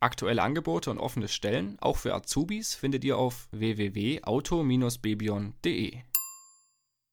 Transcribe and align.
Aktuelle 0.00 0.42
Angebote 0.42 0.92
und 0.92 0.98
offene 0.98 1.26
Stellen, 1.26 1.76
auch 1.80 1.96
für 1.96 2.14
Azubis, 2.14 2.76
findet 2.76 3.02
ihr 3.02 3.18
auf 3.18 3.48
www.auto-bebion.de. 3.50 5.92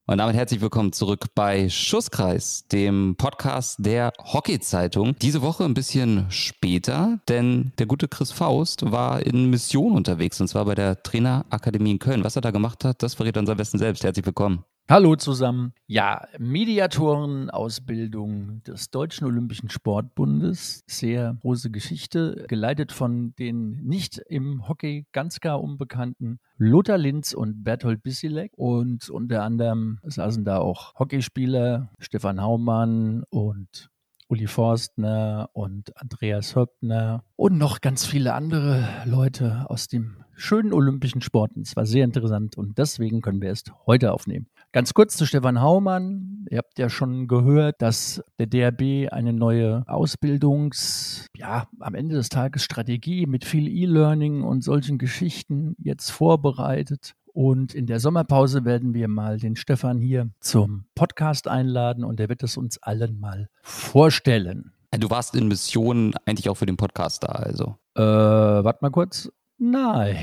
Und 0.08 0.18
damit 0.18 0.36
herzlich 0.36 0.60
willkommen 0.60 0.92
zurück 0.92 1.24
bei 1.34 1.68
Schusskreis, 1.68 2.68
dem 2.68 3.16
Podcast 3.18 3.78
der 3.80 4.12
Hockey-Zeitung. 4.20 5.16
Diese 5.20 5.42
Woche 5.42 5.64
ein 5.64 5.74
bisschen 5.74 6.30
später, 6.30 7.18
denn 7.28 7.72
der 7.78 7.86
gute 7.86 8.06
Chris 8.06 8.30
Faust 8.30 8.88
war 8.88 9.20
in 9.20 9.50
Mission 9.50 9.96
unterwegs 9.96 10.40
und 10.40 10.46
zwar 10.46 10.66
bei 10.66 10.76
der 10.76 11.02
Trainerakademie 11.02 11.90
in 11.90 11.98
Köln. 11.98 12.22
Was 12.22 12.36
er 12.36 12.42
da 12.42 12.52
gemacht 12.52 12.84
hat, 12.84 13.02
das 13.02 13.14
verrät 13.14 13.34
er 13.34 13.40
uns 13.40 13.50
am 13.50 13.56
besten 13.56 13.80
selbst. 13.80 14.04
Herzlich 14.04 14.26
willkommen. 14.26 14.64
Hallo 14.88 15.16
zusammen. 15.16 15.72
Ja, 15.88 16.28
Mediatorenausbildung 16.38 18.62
des 18.62 18.92
Deutschen 18.92 19.26
Olympischen 19.26 19.68
Sportbundes. 19.68 20.84
Sehr 20.86 21.38
große 21.40 21.72
Geschichte, 21.72 22.44
geleitet 22.46 22.92
von 22.92 23.34
den 23.34 23.82
nicht 23.82 24.18
im 24.28 24.68
Hockey 24.68 25.04
ganz 25.10 25.40
gar 25.40 25.60
unbekannten 25.60 26.38
Lothar 26.56 26.98
Linz 26.98 27.34
und 27.34 27.64
Berthold 27.64 28.04
Bissilek. 28.04 28.52
Und 28.54 29.10
unter 29.10 29.42
anderem 29.42 29.98
saßen 30.04 30.44
da 30.44 30.58
auch 30.58 30.94
Hockeyspieler 30.96 31.90
Stefan 31.98 32.40
Haumann 32.40 33.24
und 33.28 33.90
Uli 34.28 34.46
Forstner 34.46 35.50
und 35.52 36.00
Andreas 36.00 36.54
Höppner 36.54 37.24
und 37.34 37.58
noch 37.58 37.80
ganz 37.80 38.06
viele 38.06 38.34
andere 38.34 38.88
Leute 39.04 39.66
aus 39.68 39.88
dem 39.88 40.18
schönen 40.36 40.72
olympischen 40.72 41.22
Sport. 41.22 41.56
Und 41.56 41.66
es 41.66 41.74
war 41.74 41.86
sehr 41.86 42.04
interessant 42.04 42.56
und 42.56 42.78
deswegen 42.78 43.20
können 43.20 43.40
wir 43.40 43.50
es 43.50 43.64
heute 43.86 44.12
aufnehmen. 44.12 44.46
Ganz 44.76 44.92
kurz 44.92 45.16
zu 45.16 45.24
Stefan 45.24 45.62
Haumann. 45.62 46.44
Ihr 46.50 46.58
habt 46.58 46.78
ja 46.78 46.90
schon 46.90 47.28
gehört, 47.28 47.80
dass 47.80 48.22
der 48.38 48.46
DRB 48.46 49.10
eine 49.10 49.32
neue 49.32 49.84
Ausbildungs, 49.86 51.28
ja, 51.34 51.66
am 51.80 51.94
Ende 51.94 52.14
des 52.14 52.28
Tages 52.28 52.62
Strategie 52.62 53.24
mit 53.24 53.46
viel 53.46 53.68
E-Learning 53.68 54.42
und 54.42 54.62
solchen 54.62 54.98
Geschichten 54.98 55.76
jetzt 55.78 56.10
vorbereitet. 56.10 57.14
Und 57.32 57.74
in 57.74 57.86
der 57.86 58.00
Sommerpause 58.00 58.66
werden 58.66 58.92
wir 58.92 59.08
mal 59.08 59.38
den 59.38 59.56
Stefan 59.56 59.98
hier 59.98 60.28
zum 60.40 60.84
Podcast 60.94 61.48
einladen 61.48 62.04
und 62.04 62.20
er 62.20 62.28
wird 62.28 62.42
es 62.42 62.58
uns 62.58 62.76
allen 62.82 63.18
mal 63.18 63.48
vorstellen. 63.62 64.74
Du 64.90 65.08
warst 65.08 65.34
in 65.36 65.48
Mission 65.48 66.12
eigentlich 66.26 66.50
auch 66.50 66.56
für 66.58 66.66
den 66.66 66.76
Podcast 66.76 67.22
da, 67.22 67.28
also. 67.28 67.78
Äh, 67.94 68.02
warte 68.02 68.80
mal 68.82 68.90
kurz. 68.90 69.32
Nein. 69.56 70.18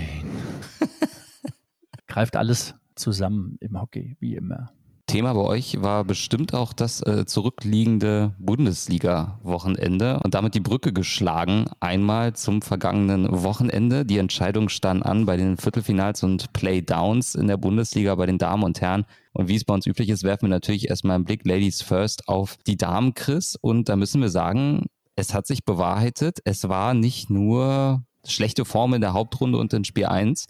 Greift 2.08 2.36
alles 2.36 2.76
zusammen 2.96 3.58
im 3.60 3.80
Hockey, 3.80 4.16
wie 4.20 4.36
immer. 4.36 4.72
Thema 5.06 5.34
bei 5.34 5.42
euch 5.42 5.82
war 5.82 6.06
bestimmt 6.06 6.54
auch 6.54 6.72
das 6.72 7.02
äh, 7.02 7.26
zurückliegende 7.26 8.34
Bundesliga-Wochenende 8.40 10.20
und 10.24 10.34
damit 10.34 10.56
die 10.56 10.62
Brücke 10.62 10.94
geschlagen. 10.94 11.66
Einmal 11.82 12.34
zum 12.34 12.62
vergangenen 12.62 13.28
Wochenende. 13.44 14.06
Die 14.06 14.18
Entscheidung 14.18 14.70
stand 14.70 15.06
an 15.06 15.26
bei 15.26 15.36
den 15.36 15.58
Viertelfinals 15.58 16.24
und 16.24 16.54
Playdowns 16.54 17.36
in 17.36 17.48
der 17.48 17.58
Bundesliga 17.58 18.16
bei 18.16 18.26
den 18.26 18.38
Damen 18.38 18.64
und 18.64 18.80
Herren. 18.80 19.06
Und 19.34 19.50
wie 19.50 19.56
es 19.56 19.66
bei 19.66 19.74
uns 19.74 19.86
üblich 19.86 20.10
ist, 20.10 20.24
werfen 20.24 20.44
wir 20.44 20.50
natürlich 20.50 20.90
erstmal 20.90 21.16
einen 21.16 21.26
Blick 21.26 21.46
Ladies 21.46 21.82
First 21.82 22.28
auf 22.30 22.58
die 22.66 22.78
Damen, 22.78 23.14
Chris. 23.14 23.58
Und 23.60 23.90
da 23.90 23.98
müssen 23.98 24.22
wir 24.22 24.30
sagen, 24.30 24.86
es 25.16 25.34
hat 25.34 25.48
sich 25.48 25.66
bewahrheitet. 25.66 26.40
Es 26.46 26.70
war 26.70 26.94
nicht 26.94 27.30
nur 27.30 28.04
schlechte 28.26 28.66
Form 28.66 28.94
in 28.94 29.02
der 29.02 29.14
Hauptrunde 29.14 29.58
und 29.58 29.74
in 29.74 29.84
Spiel 29.84 30.06
1, 30.06 30.46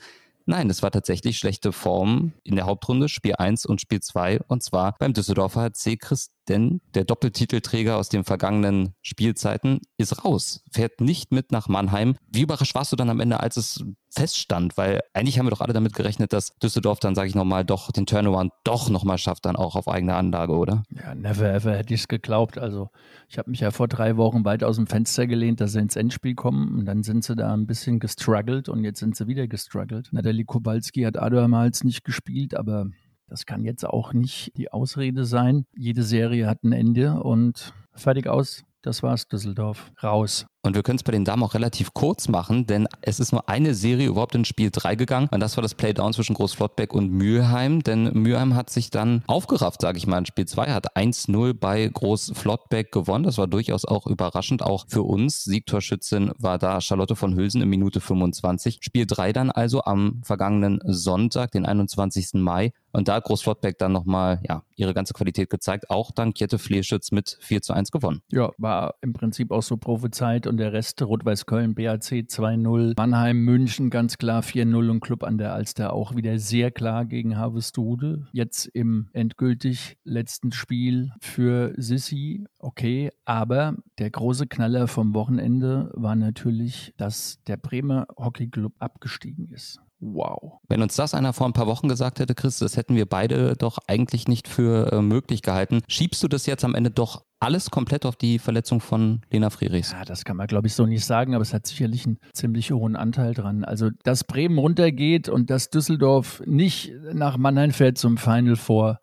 Nein, 0.45 0.69
es 0.69 0.83
war 0.83 0.91
tatsächlich 0.91 1.37
schlechte 1.37 1.71
Form 1.71 2.33
in 2.43 2.55
der 2.55 2.65
Hauptrunde, 2.65 3.07
Spiel 3.07 3.35
1 3.35 3.65
und 3.65 3.79
Spiel 3.79 4.01
2, 4.01 4.41
und 4.47 4.61
zwar 4.61 4.95
beim 4.99 5.13
Düsseldorfer 5.13 5.61
HC 5.61 5.97
Christen. 5.97 6.81
Der 6.93 7.05
Doppeltitelträger 7.05 7.95
aus 7.95 8.09
den 8.09 8.25
vergangenen 8.25 8.93
Spielzeiten 9.01 9.79
ist 9.97 10.25
raus, 10.25 10.61
fährt 10.71 10.99
nicht 10.99 11.31
mit 11.31 11.53
nach 11.53 11.69
Mannheim. 11.69 12.17
Wie 12.27 12.41
überrascht 12.41 12.75
warst 12.75 12.91
du 12.91 12.97
dann 12.97 13.09
am 13.09 13.21
Ende, 13.21 13.39
als 13.39 13.55
es 13.55 13.85
feststand? 14.13 14.77
Weil 14.77 15.01
eigentlich 15.13 15.39
haben 15.39 15.45
wir 15.45 15.51
doch 15.51 15.61
alle 15.61 15.73
damit 15.73 15.93
gerechnet, 15.93 16.33
dass 16.33 16.55
Düsseldorf 16.59 16.99
dann, 16.99 17.15
sage 17.15 17.29
ich 17.29 17.35
nochmal, 17.35 17.65
doch 17.65 17.91
den 17.91 18.05
Turnaround 18.05 18.51
doch 18.63 18.89
nochmal 18.89 19.17
schafft, 19.17 19.45
dann 19.45 19.55
auch 19.55 19.75
auf 19.75 19.87
eigene 19.87 20.15
Anlage, 20.15 20.53
oder? 20.53 20.83
Ja, 20.89 21.15
never 21.15 21.51
ever 21.51 21.75
hätte 21.75 21.93
ich 21.93 22.01
es 22.01 22.07
geglaubt. 22.07 22.57
Also 22.57 22.89
ich 23.29 23.37
habe 23.37 23.49
mich 23.49 23.61
ja 23.61 23.71
vor 23.71 23.87
drei 23.87 24.17
Wochen 24.17 24.45
weit 24.45 24.63
aus 24.63 24.75
dem 24.77 24.87
Fenster 24.87 25.27
gelehnt, 25.27 25.61
dass 25.61 25.73
sie 25.73 25.79
ins 25.79 25.95
Endspiel 25.95 26.35
kommen 26.35 26.79
und 26.79 26.85
dann 26.85 27.03
sind 27.03 27.23
sie 27.23 27.35
da 27.35 27.53
ein 27.53 27.67
bisschen 27.67 27.99
gestruggelt 27.99 28.69
und 28.69 28.83
jetzt 28.83 28.99
sind 28.99 29.15
sie 29.15 29.27
wieder 29.27 29.47
gestruggelt. 29.47 30.09
Nathalie 30.11 30.45
Kowalski 30.45 31.03
hat 31.03 31.17
abermals 31.17 31.83
nicht 31.83 32.03
gespielt, 32.03 32.55
aber 32.55 32.87
das 33.27 33.45
kann 33.45 33.63
jetzt 33.63 33.85
auch 33.85 34.13
nicht 34.13 34.51
die 34.57 34.71
Ausrede 34.71 35.25
sein. 35.25 35.65
Jede 35.75 36.03
Serie 36.03 36.47
hat 36.47 36.63
ein 36.63 36.71
Ende 36.71 37.23
und 37.23 37.73
fertig 37.93 38.27
aus. 38.27 38.63
Das 38.81 39.01
war's, 39.01 39.27
Düsseldorf. 39.27 39.91
Raus. 40.03 40.45
Und 40.65 40.75
wir 40.75 40.83
können 40.83 40.95
es 40.95 41.03
bei 41.03 41.11
den 41.11 41.25
Damen 41.25 41.43
auch 41.43 41.55
relativ 41.55 41.93
kurz 41.93 42.29
machen, 42.29 42.65
denn 42.65 42.87
es 43.01 43.19
ist 43.19 43.33
nur 43.33 43.49
eine 43.49 43.73
Serie 43.73 44.07
überhaupt 44.07 44.33
in 44.33 44.45
Spiel 44.45 44.69
3 44.71 44.95
gegangen. 44.95 45.27
Und 45.29 45.41
das 45.41 45.57
war 45.57 45.61
das 45.61 45.75
Playdown 45.75 46.13
zwischen 46.13 46.35
Großflottbeck 46.35 46.93
und 46.93 47.11
Mülheim. 47.11 47.83
Denn 47.83 48.13
Mülheim 48.13 48.55
hat 48.55 48.69
sich 48.69 48.89
dann 48.89 49.23
aufgerafft, 49.27 49.81
sage 49.81 49.97
ich 49.97 50.07
mal, 50.07 50.19
in 50.19 50.25
Spiel 50.25 50.45
2, 50.45 50.71
hat 50.71 50.95
1-0 50.95 51.53
bei 51.53 51.85
Großflottbeck 51.85 52.93
gewonnen. 52.93 53.25
Das 53.25 53.37
war 53.37 53.47
durchaus 53.47 53.83
auch 53.83 54.07
überraschend, 54.07 54.63
auch 54.63 54.85
für 54.87 55.03
uns. 55.03 55.43
Siegtorschützin 55.43 56.31
war 56.37 56.57
da 56.57 56.79
Charlotte 56.79 57.17
von 57.17 57.35
Hülsen 57.35 57.61
in 57.61 57.67
Minute 57.67 57.99
25. 57.99 58.77
Spiel 58.79 59.05
3 59.05 59.33
dann 59.33 59.51
also 59.51 59.83
am 59.83 60.21
vergangenen 60.23 60.79
Sonntag, 60.85 61.51
den 61.51 61.65
21. 61.65 62.35
Mai. 62.35 62.71
Und 62.93 63.07
da 63.07 63.15
hat 63.15 63.25
Großflottbeck 63.25 63.79
dann 63.79 63.91
nochmal 63.91 64.39
ja, 64.47 64.63
ihre 64.75 64.93
ganze 64.93 65.13
Qualität 65.13 65.49
gezeigt, 65.49 65.89
auch 65.89 66.11
dank 66.11 66.39
Jette 66.39 66.59
Fleschütz 66.59 67.11
mit 67.11 67.37
4 67.41 67.63
zu 67.63 67.73
1 67.73 67.91
gewonnen. 67.91 68.21
Ja, 68.31 68.51
war 68.57 68.95
im 69.01 69.13
Prinzip 69.13 69.51
auch 69.51 69.63
so 69.63 69.77
prophezeit 69.77 70.45
und 70.53 70.57
der 70.57 70.71
Rest 70.71 71.01
Rot-Weiß-Köln, 71.01 71.73
BAC 71.73 72.27
2-0, 72.27 72.93
Mannheim, 72.95 73.39
München 73.39 73.89
ganz 73.89 74.19
klar 74.19 74.43
4-0 74.43 74.91
und 74.91 74.99
Club 74.99 75.23
an 75.23 75.39
der 75.39 75.51
Alster 75.51 75.93
auch 75.93 76.15
wieder 76.15 76.37
sehr 76.37 76.69
klar 76.69 77.05
gegen 77.05 77.37
Harvestude. 77.37 78.27
Jetzt 78.33 78.67
im 78.67 79.09
endgültig 79.13 79.97
letzten 80.03 80.51
Spiel 80.51 81.11
für 81.19 81.73
Sissi, 81.75 82.45
okay, 82.59 83.09
aber 83.25 83.77
der 83.97 84.11
große 84.11 84.45
Knaller 84.45 84.87
vom 84.87 85.15
Wochenende 85.15 85.89
war 85.95 86.15
natürlich, 86.15 86.93
dass 86.97 87.41
der 87.47 87.57
Bremer 87.57 88.05
Hockey 88.15 88.47
Club 88.47 88.73
abgestiegen 88.77 89.49
ist. 89.49 89.81
Wow. 90.05 90.59
Wenn 90.67 90.81
uns 90.81 90.97
das 90.97 91.13
einer 91.13 91.31
vor 91.31 91.47
ein 91.47 91.53
paar 91.53 91.67
Wochen 91.67 91.87
gesagt 91.87 92.19
hätte, 92.19 92.35
Chris, 92.35 92.57
das 92.57 92.75
hätten 92.75 92.95
wir 92.95 93.05
beide 93.05 93.55
doch 93.55 93.77
eigentlich 93.87 94.27
nicht 94.27 94.49
für 94.49 94.91
äh, 94.91 95.01
möglich 95.01 95.41
gehalten. 95.41 95.81
Schiebst 95.87 96.21
du 96.21 96.27
das 96.27 96.45
jetzt 96.45 96.65
am 96.65 96.75
Ende 96.75 96.91
doch 96.91 97.23
alles 97.39 97.71
komplett 97.71 98.05
auf 98.05 98.17
die 98.17 98.37
Verletzung 98.37 98.81
von 98.81 99.21
Lena 99.31 99.49
Friedrichs? 99.49 99.93
Ja, 99.93 100.03
das 100.03 100.25
kann 100.25 100.35
man, 100.35 100.47
glaube 100.47 100.67
ich, 100.67 100.73
so 100.73 100.85
nicht 100.85 101.05
sagen, 101.05 101.35
aber 101.35 101.41
es 101.41 101.53
hat 101.53 101.65
sicherlich 101.67 102.05
einen 102.05 102.19
ziemlich 102.33 102.71
hohen 102.71 102.97
Anteil 102.97 103.33
dran. 103.33 103.63
Also, 103.63 103.91
dass 104.03 104.25
Bremen 104.25 104.57
runtergeht 104.57 105.29
und 105.29 105.49
dass 105.49 105.69
Düsseldorf 105.69 106.43
nicht 106.45 106.91
nach 107.13 107.37
Mannheim 107.37 107.71
fährt 107.71 107.97
zum 107.97 108.17
Final 108.17 108.57
Four, 108.57 108.99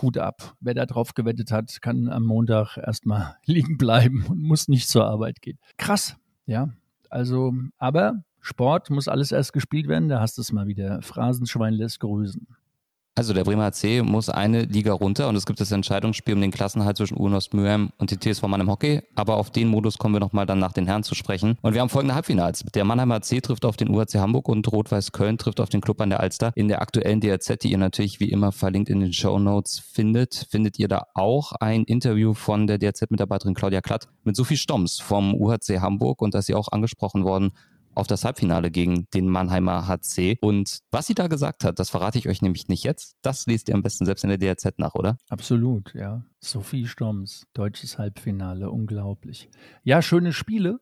Hut 0.00 0.18
ab. 0.18 0.54
Wer 0.60 0.74
da 0.74 0.86
drauf 0.86 1.14
gewettet 1.14 1.50
hat, 1.50 1.80
kann 1.80 2.08
am 2.08 2.24
Montag 2.24 2.76
erstmal 2.76 3.36
liegen 3.44 3.78
bleiben 3.78 4.26
und 4.28 4.42
muss 4.42 4.68
nicht 4.68 4.88
zur 4.88 5.06
Arbeit 5.06 5.42
gehen. 5.42 5.58
Krass, 5.76 6.16
ja. 6.46 6.68
Also, 7.10 7.52
aber 7.78 8.22
Sport 8.46 8.90
muss 8.90 9.08
alles 9.08 9.32
erst 9.32 9.52
gespielt 9.52 9.88
werden, 9.88 10.08
da 10.08 10.20
hast 10.20 10.38
du 10.38 10.42
es 10.42 10.52
mal 10.52 10.68
wieder. 10.68 11.02
Phrasenschwein 11.02 11.74
lässt 11.74 11.98
grüßen. 11.98 12.46
Also 13.16 13.32
der 13.32 13.44
Bremer 13.44 13.64
AC 13.64 14.04
muss 14.04 14.28
eine 14.28 14.62
Liga 14.64 14.92
runter 14.92 15.28
und 15.28 15.36
es 15.36 15.46
gibt 15.46 15.58
das 15.58 15.72
Entscheidungsspiel 15.72 16.34
um 16.34 16.40
den 16.40 16.50
Klassenhalt 16.50 16.98
zwischen 16.98 17.16
UNOS 17.16 17.48
Osmöhem 17.48 17.90
und 17.96 18.10
die 18.10 18.18
TSV 18.18 18.42
Mannheim 18.42 18.70
Hockey. 18.70 19.02
Aber 19.14 19.38
auf 19.38 19.50
den 19.50 19.68
Modus 19.68 19.98
kommen 19.98 20.14
wir 20.14 20.20
nochmal 20.20 20.46
dann 20.46 20.58
nach 20.58 20.72
den 20.72 20.86
Herren 20.86 21.02
zu 21.02 21.14
sprechen. 21.14 21.56
Und 21.62 21.72
wir 21.72 21.80
haben 21.80 21.88
folgende 21.88 22.14
Halbfinals. 22.14 22.62
Der 22.74 22.84
Mannheimer 22.84 23.16
AC 23.16 23.42
trifft 23.42 23.64
auf 23.64 23.76
den 23.76 23.88
UHC 23.88 24.18
Hamburg 24.18 24.48
und 24.48 24.70
Rot-Weiß 24.70 25.12
Köln 25.12 25.38
trifft 25.38 25.60
auf 25.60 25.70
den 25.70 25.80
Club 25.80 26.00
an 26.02 26.10
der 26.10 26.20
Alster. 26.20 26.52
In 26.54 26.68
der 26.68 26.82
aktuellen 26.82 27.20
DRZ, 27.20 27.62
die 27.62 27.72
ihr 27.72 27.78
natürlich 27.78 28.20
wie 28.20 28.30
immer 28.30 28.52
verlinkt 28.52 28.90
in 28.90 29.00
den 29.00 29.14
Show 29.14 29.38
Notes 29.38 29.78
findet, 29.78 30.46
findet 30.50 30.78
ihr 30.78 30.86
da 30.86 31.06
auch 31.14 31.52
ein 31.52 31.84
Interview 31.84 32.34
von 32.34 32.68
der 32.68 32.78
DRZ-Mitarbeiterin 32.78 33.54
Claudia 33.54 33.80
Klatt 33.80 34.08
mit 34.22 34.36
Sophie 34.36 34.58
Stomms 34.58 35.00
vom 35.00 35.34
UHC 35.34 35.80
Hamburg 35.80 36.20
und 36.20 36.34
da 36.34 36.40
ist 36.40 36.46
sie 36.46 36.54
auch 36.54 36.68
angesprochen 36.70 37.24
worden 37.24 37.52
auf 37.96 38.06
das 38.06 38.24
Halbfinale 38.24 38.70
gegen 38.70 39.06
den 39.14 39.28
Mannheimer 39.28 39.88
HC. 39.88 40.38
Und 40.40 40.78
was 40.90 41.06
sie 41.06 41.14
da 41.14 41.26
gesagt 41.26 41.64
hat, 41.64 41.78
das 41.78 41.90
verrate 41.90 42.18
ich 42.18 42.28
euch 42.28 42.42
nämlich 42.42 42.68
nicht 42.68 42.84
jetzt. 42.84 43.16
Das 43.22 43.46
lest 43.46 43.68
ihr 43.68 43.74
am 43.74 43.82
besten 43.82 44.06
selbst 44.06 44.24
in 44.24 44.30
der 44.30 44.38
DRZ 44.38 44.78
nach, 44.78 44.94
oder? 44.94 45.16
Absolut, 45.28 45.94
ja. 45.94 46.24
Sophie 46.40 46.86
Stomms, 46.86 47.46
deutsches 47.54 47.98
Halbfinale, 47.98 48.70
unglaublich. 48.70 49.48
Ja, 49.82 50.02
schöne 50.02 50.32
Spiele. 50.32 50.80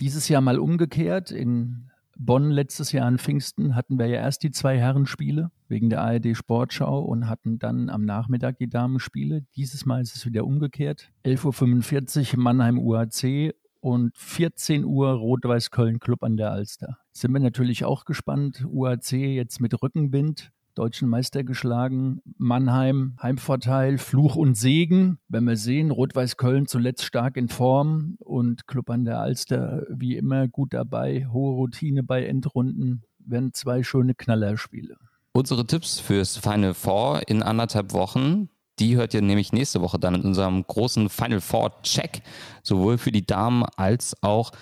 Dieses 0.00 0.28
Jahr 0.28 0.40
mal 0.40 0.58
umgekehrt 0.58 1.30
in 1.30 1.90
Bonn 2.18 2.50
letztes 2.50 2.92
Jahr 2.92 3.06
an 3.06 3.18
Pfingsten 3.18 3.74
hatten 3.74 3.98
wir 3.98 4.06
ja 4.06 4.20
erst 4.20 4.42
die 4.42 4.50
zwei 4.50 4.78
Herrenspiele 4.78 5.50
wegen 5.68 5.90
der 5.90 6.02
ARD 6.02 6.36
Sportschau 6.36 7.00
und 7.00 7.28
hatten 7.28 7.58
dann 7.58 7.88
am 7.88 8.04
Nachmittag 8.04 8.58
die 8.58 8.68
Damenspiele. 8.68 9.44
Dieses 9.56 9.86
Mal 9.86 10.02
ist 10.02 10.14
es 10.14 10.26
wieder 10.26 10.44
umgekehrt. 10.44 11.10
11.45 11.24 12.34
Uhr 12.34 12.42
Mannheim 12.42 12.78
UAC 12.78 13.54
und 13.82 14.16
14 14.16 14.84
Uhr 14.84 15.10
Rot-Weiß 15.10 15.70
Köln 15.70 15.98
Club 15.98 16.22
an 16.22 16.36
der 16.36 16.52
Alster. 16.52 16.98
Sind 17.10 17.32
wir 17.32 17.40
natürlich 17.40 17.84
auch 17.84 18.04
gespannt. 18.04 18.64
UAC 18.66 19.12
jetzt 19.12 19.60
mit 19.60 19.82
Rückenwind 19.82 20.52
deutschen 20.74 21.08
Meister 21.08 21.44
geschlagen. 21.44 22.22
Mannheim, 22.38 23.16
Heimvorteil, 23.20 23.98
Fluch 23.98 24.36
und 24.36 24.56
Segen. 24.56 25.18
Wenn 25.28 25.44
wir 25.44 25.56
sehen, 25.56 25.90
Rot-Weiß 25.90 26.36
Köln 26.36 26.66
zuletzt 26.66 27.04
stark 27.04 27.36
in 27.36 27.48
Form 27.48 28.16
und 28.20 28.66
Club 28.66 28.88
an 28.88 29.04
der 29.04 29.18
Alster 29.20 29.84
wie 29.90 30.16
immer 30.16 30.48
gut 30.48 30.72
dabei. 30.72 31.26
Hohe 31.30 31.54
Routine 31.54 32.02
bei 32.02 32.24
Endrunden. 32.24 33.02
Werden 33.18 33.52
zwei 33.52 33.82
schöne 33.82 34.14
Knallerspiele. 34.14 34.96
Unsere 35.32 35.66
Tipps 35.66 35.98
fürs 35.98 36.36
Final 36.36 36.74
Four 36.74 37.22
in 37.26 37.42
anderthalb 37.42 37.92
Wochen. 37.92 38.48
Die 38.82 38.96
hört 38.96 39.14
ihr 39.14 39.22
nämlich 39.22 39.52
nächste 39.52 39.80
Woche 39.80 39.96
dann 39.96 40.16
in 40.16 40.22
unserem 40.22 40.66
großen 40.66 41.08
Final 41.08 41.40
Four 41.40 41.70
Check, 41.84 42.20
sowohl 42.64 42.98
für 42.98 43.12
die 43.12 43.24
Damen 43.24 43.62
als 43.76 44.20
auch 44.24 44.50
für 44.50 44.56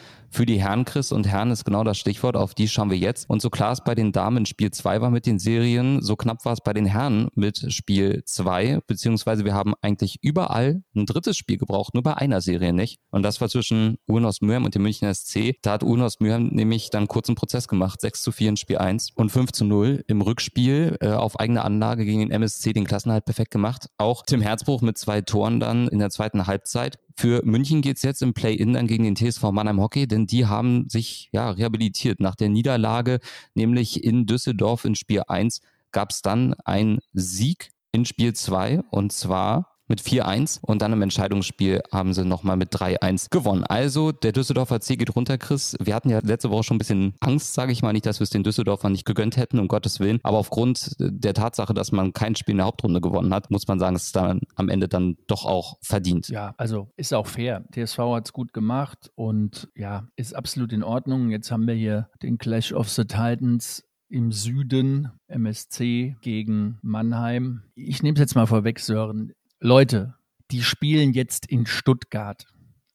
die 0.46 0.60
Herren, 0.60 0.84
Chris. 0.84 1.12
Und 1.12 1.26
Herren 1.26 1.50
ist 1.50 1.64
genau 1.64 1.84
das 1.84 1.98
Stichwort, 1.98 2.36
auf 2.36 2.54
die 2.54 2.68
schauen 2.68 2.90
wir 2.90 2.96
jetzt. 2.96 3.28
Und 3.28 3.42
so 3.42 3.50
klar 3.50 3.72
es 3.72 3.82
bei 3.82 3.94
den 3.94 4.12
Damen 4.12 4.46
Spiel 4.46 4.70
2 4.70 5.00
war 5.00 5.10
mit 5.10 5.26
den 5.26 5.38
Serien, 5.38 6.00
so 6.02 6.16
knapp 6.16 6.44
war 6.44 6.52
es 6.52 6.60
bei 6.60 6.72
den 6.72 6.86
Herren 6.86 7.28
mit 7.34 7.72
Spiel 7.72 8.22
2, 8.24 8.80
beziehungsweise 8.86 9.44
wir 9.44 9.54
haben 9.54 9.74
eigentlich 9.82 10.18
überall 10.22 10.82
ein 10.94 11.06
drittes 11.06 11.36
Spiel 11.36 11.58
gebraucht, 11.58 11.94
nur 11.94 12.02
bei 12.02 12.14
einer 12.14 12.40
Serie 12.40 12.72
nicht. 12.72 12.98
Und 13.10 13.22
das 13.22 13.40
war 13.40 13.48
zwischen 13.48 13.98
Urnos 14.06 14.40
Mürheim 14.40 14.64
und 14.64 14.74
dem 14.74 14.82
München 14.82 15.12
SC. 15.12 15.56
Da 15.62 15.72
hat 15.72 15.82
Urnos 15.82 16.20
Mürheim 16.20 16.48
nämlich 16.48 16.90
dann 16.90 17.08
kurzen 17.08 17.34
Prozess 17.34 17.68
gemacht, 17.68 18.00
6 18.00 18.22
zu 18.22 18.32
4 18.32 18.50
in 18.50 18.56
Spiel 18.56 18.78
1 18.78 19.10
und 19.14 19.30
5 19.30 19.52
zu 19.52 19.64
0 19.64 20.04
im 20.06 20.22
Rückspiel 20.22 20.96
äh, 21.00 21.08
auf 21.08 21.38
eigene 21.38 21.62
Anlage 21.64 22.04
gegen 22.04 22.20
den 22.20 22.30
MSC 22.30 22.72
den 22.72 22.86
Klassenhalt 22.86 23.24
perfekt 23.24 23.50
gemacht. 23.50 23.88
Auch 23.98 24.22
Tim 24.24 24.40
Herzbruch 24.40 24.82
mit 24.82 24.98
zwei 24.98 25.20
Toren 25.20 25.60
dann 25.60 25.88
in 25.88 25.98
der 25.98 26.10
zweiten 26.10 26.46
Halbzeit. 26.46 26.98
Für 27.16 27.42
München 27.44 27.82
geht 27.82 27.96
es 27.96 28.02
jetzt 28.02 28.22
im 28.22 28.34
Play-In 28.34 28.74
dann 28.74 28.86
gegen 28.86 29.04
den 29.04 29.16
TSV 29.16 29.42
Mannheim 29.52 29.80
Hockey, 29.80 30.06
denn 30.06 30.26
die 30.26 30.46
haben 30.46 30.88
sich 30.88 31.28
ja 31.32 31.50
rehabilitiert. 31.50 32.20
Nach 32.20 32.34
der 32.34 32.48
Niederlage, 32.48 33.20
nämlich 33.54 34.04
in 34.04 34.26
Düsseldorf 34.26 34.84
in 34.84 34.94
Spiel 34.94 35.22
1, 35.26 35.60
gab 35.92 36.10
es 36.10 36.22
dann 36.22 36.54
einen 36.64 37.00
Sieg 37.12 37.70
in 37.92 38.04
Spiel 38.04 38.34
2 38.34 38.80
und 38.90 39.12
zwar 39.12 39.79
mit 39.90 40.00
4-1 40.00 40.60
und 40.62 40.80
dann 40.80 40.92
im 40.92 41.02
Entscheidungsspiel 41.02 41.82
haben 41.92 42.14
sie 42.14 42.24
nochmal 42.24 42.56
mit 42.56 42.72
3-1 42.72 43.28
gewonnen. 43.30 43.64
Also 43.64 44.12
der 44.12 44.32
Düsseldorfer 44.32 44.80
C 44.80 44.96
geht 44.96 45.14
runter, 45.14 45.36
Chris. 45.36 45.76
Wir 45.80 45.94
hatten 45.94 46.08
ja 46.08 46.20
letzte 46.22 46.50
Woche 46.50 46.62
schon 46.62 46.76
ein 46.76 46.78
bisschen 46.78 47.14
Angst, 47.20 47.52
sage 47.52 47.72
ich 47.72 47.82
mal, 47.82 47.92
nicht, 47.92 48.06
dass 48.06 48.20
wir 48.20 48.24
es 48.24 48.30
den 48.30 48.44
Düsseldorfern 48.44 48.92
nicht 48.92 49.04
gegönnt 49.04 49.36
hätten, 49.36 49.58
um 49.58 49.68
Gottes 49.68 50.00
Willen. 50.00 50.20
Aber 50.22 50.38
aufgrund 50.38 50.96
der 50.98 51.34
Tatsache, 51.34 51.74
dass 51.74 51.92
man 51.92 52.12
kein 52.12 52.36
Spiel 52.36 52.52
in 52.52 52.58
der 52.58 52.66
Hauptrunde 52.66 53.00
gewonnen 53.00 53.34
hat, 53.34 53.50
muss 53.50 53.68
man 53.68 53.78
sagen, 53.78 53.96
es 53.96 54.04
ist 54.04 54.16
dann 54.16 54.40
am 54.54 54.68
Ende 54.68 54.88
dann 54.88 55.16
doch 55.26 55.44
auch 55.44 55.76
verdient. 55.82 56.28
Ja, 56.28 56.54
also 56.56 56.88
ist 56.96 57.12
auch 57.12 57.26
fair. 57.26 57.64
TSV 57.74 57.98
hat 57.98 58.26
es 58.26 58.32
gut 58.32 58.52
gemacht 58.52 59.10
und 59.16 59.68
ja, 59.74 60.06
ist 60.16 60.36
absolut 60.36 60.72
in 60.72 60.84
Ordnung. 60.84 61.30
Jetzt 61.30 61.50
haben 61.50 61.66
wir 61.66 61.74
hier 61.74 62.08
den 62.22 62.38
Clash 62.38 62.72
of 62.72 62.88
the 62.88 63.04
Titans 63.04 63.82
im 64.08 64.32
Süden, 64.32 65.10
MSC 65.28 66.16
gegen 66.20 66.78
Mannheim. 66.82 67.62
Ich 67.74 68.02
nehme 68.02 68.14
es 68.14 68.20
jetzt 68.20 68.34
mal 68.34 68.46
vorweg, 68.46 68.80
Sören. 68.80 69.32
Leute, 69.62 70.14
die 70.50 70.62
spielen 70.62 71.12
jetzt 71.12 71.44
in 71.44 71.66
Stuttgart. 71.66 72.46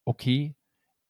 Okay, 0.04 0.56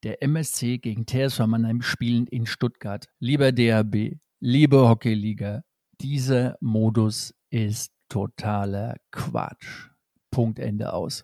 der 0.03 0.21
MSC 0.21 0.79
gegen 0.79 1.07
TSV 1.07 1.47
Mannheim 1.47 1.81
spielen 1.81 2.27
in 2.27 2.45
Stuttgart. 2.45 3.07
Lieber 3.19 3.53
DHB, 3.53 4.17
liebe 4.41 4.89
Hockeyliga, 4.89 5.63
dieser 6.01 6.57
Modus 6.59 7.33
ist 7.49 7.93
totaler 8.09 8.97
Quatsch. 9.11 9.91
Punkt 10.29 10.59
Ende 10.59 10.91
aus. 10.91 11.23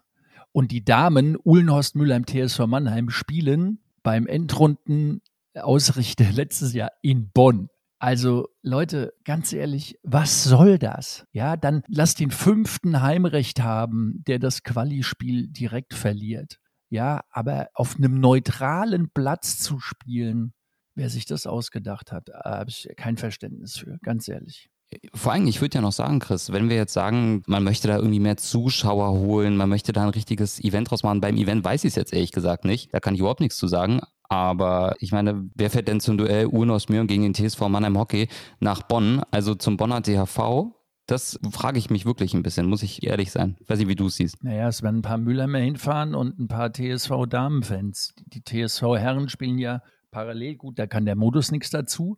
Und 0.53 0.71
die 0.71 0.85
Damen 0.85 1.37
Uhlenhorst 1.43 1.97
Mülheim 1.97 2.25
TSV 2.25 2.67
Mannheim 2.67 3.09
spielen 3.09 3.83
beim 4.01 4.27
Endrunden 4.27 5.21
Ausrichter 5.55 6.31
letztes 6.31 6.71
Jahr 6.71 6.91
in 7.01 7.31
Bonn. 7.31 7.67
Also 8.01 8.47
Leute, 8.63 9.13
ganz 9.25 9.53
ehrlich, 9.53 9.99
was 10.01 10.43
soll 10.43 10.79
das? 10.79 11.27
Ja, 11.33 11.55
dann 11.55 11.83
lass 11.87 12.15
den 12.15 12.31
fünften 12.31 13.03
Heimrecht 13.03 13.61
haben, 13.61 14.23
der 14.25 14.39
das 14.39 14.63
Quali-Spiel 14.63 15.47
direkt 15.49 15.93
verliert. 15.93 16.57
Ja, 16.89 17.21
aber 17.29 17.67
auf 17.75 17.97
einem 17.97 18.19
neutralen 18.19 19.11
Platz 19.11 19.59
zu 19.59 19.79
spielen, 19.79 20.53
wer 20.95 21.11
sich 21.11 21.27
das 21.27 21.45
ausgedacht 21.45 22.11
hat, 22.11 22.29
habe 22.43 22.71
ich 22.71 22.89
kein 22.97 23.17
Verständnis 23.17 23.77
für, 23.77 23.99
ganz 24.01 24.27
ehrlich. 24.27 24.71
Vor 25.13 25.33
allem, 25.33 25.45
ich 25.45 25.61
würde 25.61 25.75
ja 25.75 25.81
noch 25.81 25.91
sagen, 25.91 26.17
Chris, 26.17 26.51
wenn 26.51 26.69
wir 26.69 26.77
jetzt 26.77 26.93
sagen, 26.93 27.43
man 27.45 27.63
möchte 27.63 27.87
da 27.87 27.97
irgendwie 27.97 28.19
mehr 28.19 28.37
Zuschauer 28.37 29.11
holen, 29.11 29.55
man 29.55 29.69
möchte 29.69 29.93
da 29.93 30.01
ein 30.01 30.09
richtiges 30.09 30.59
Event 30.59 30.89
draus 30.89 31.03
machen. 31.03 31.21
Beim 31.21 31.37
Event 31.37 31.63
weiß 31.63 31.83
ich 31.83 31.89
es 31.89 31.95
jetzt 31.95 32.13
ehrlich 32.13 32.31
gesagt 32.31 32.65
nicht. 32.65 32.91
Da 32.95 32.99
kann 32.99 33.13
ich 33.13 33.19
überhaupt 33.19 33.41
nichts 33.41 33.57
zu 33.57 33.67
sagen. 33.67 34.01
Aber 34.31 34.95
ich 34.99 35.11
meine, 35.11 35.49
wer 35.55 35.69
fährt 35.69 35.89
denn 35.89 35.99
zum 35.99 36.17
Duell 36.17 36.45
Urnos 36.45 36.87
Mürn 36.87 37.05
gegen 37.05 37.21
den 37.21 37.33
TSV 37.33 37.67
Mannheim 37.67 37.97
Hockey 37.97 38.29
nach 38.61 38.81
Bonn, 38.81 39.21
also 39.29 39.55
zum 39.55 39.75
Bonner 39.75 40.01
THV? 40.01 40.71
Das 41.05 41.37
frage 41.51 41.77
ich 41.77 41.89
mich 41.89 42.05
wirklich 42.05 42.33
ein 42.33 42.41
bisschen, 42.41 42.67
muss 42.67 42.81
ich 42.81 43.03
ehrlich 43.03 43.29
sein. 43.29 43.57
Weiß 43.67 43.79
nicht, 43.79 43.89
wie 43.89 43.95
du 43.95 44.05
es 44.05 44.15
siehst. 44.15 44.41
Naja, 44.41 44.69
es 44.69 44.83
werden 44.83 44.99
ein 44.99 45.01
paar 45.01 45.17
Mülheimer 45.17 45.57
hinfahren 45.57 46.15
und 46.15 46.39
ein 46.39 46.47
paar 46.47 46.71
TSV-Damenfans. 46.71 48.13
Die 48.27 48.41
TSV-Herren 48.41 49.27
spielen 49.27 49.57
ja 49.57 49.81
parallel. 50.11 50.55
Gut, 50.55 50.79
da 50.79 50.87
kann 50.87 51.03
der 51.03 51.17
Modus 51.17 51.51
nichts 51.51 51.69
dazu. 51.69 52.17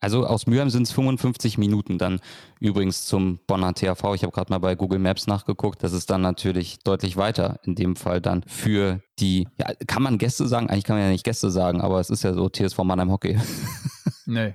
Also 0.00 0.26
aus 0.26 0.46
Mülheim 0.46 0.70
sind 0.70 0.82
es 0.82 0.92
55 0.92 1.58
Minuten 1.58 1.98
dann 1.98 2.20
übrigens 2.60 3.06
zum 3.06 3.38
Bonner 3.46 3.74
THV. 3.74 4.14
Ich 4.14 4.22
habe 4.22 4.32
gerade 4.32 4.52
mal 4.52 4.58
bei 4.58 4.74
Google 4.74 4.98
Maps 4.98 5.26
nachgeguckt. 5.26 5.82
Das 5.82 5.92
ist 5.92 6.10
dann 6.10 6.20
natürlich 6.20 6.78
deutlich 6.80 7.16
weiter 7.16 7.60
in 7.64 7.74
dem 7.74 7.96
Fall 7.96 8.20
dann 8.20 8.42
für 8.46 9.00
die, 9.18 9.48
ja, 9.58 9.72
kann 9.86 10.02
man 10.02 10.18
Gäste 10.18 10.46
sagen? 10.46 10.68
Eigentlich 10.68 10.84
kann 10.84 10.96
man 10.96 11.04
ja 11.04 11.10
nicht 11.10 11.24
Gäste 11.24 11.50
sagen, 11.50 11.80
aber 11.80 11.98
es 12.00 12.10
ist 12.10 12.24
ja 12.24 12.34
so 12.34 12.48
TSV 12.48 12.78
Mannheim 12.84 13.10
Hockey. 13.10 13.38
Nee. 14.26 14.54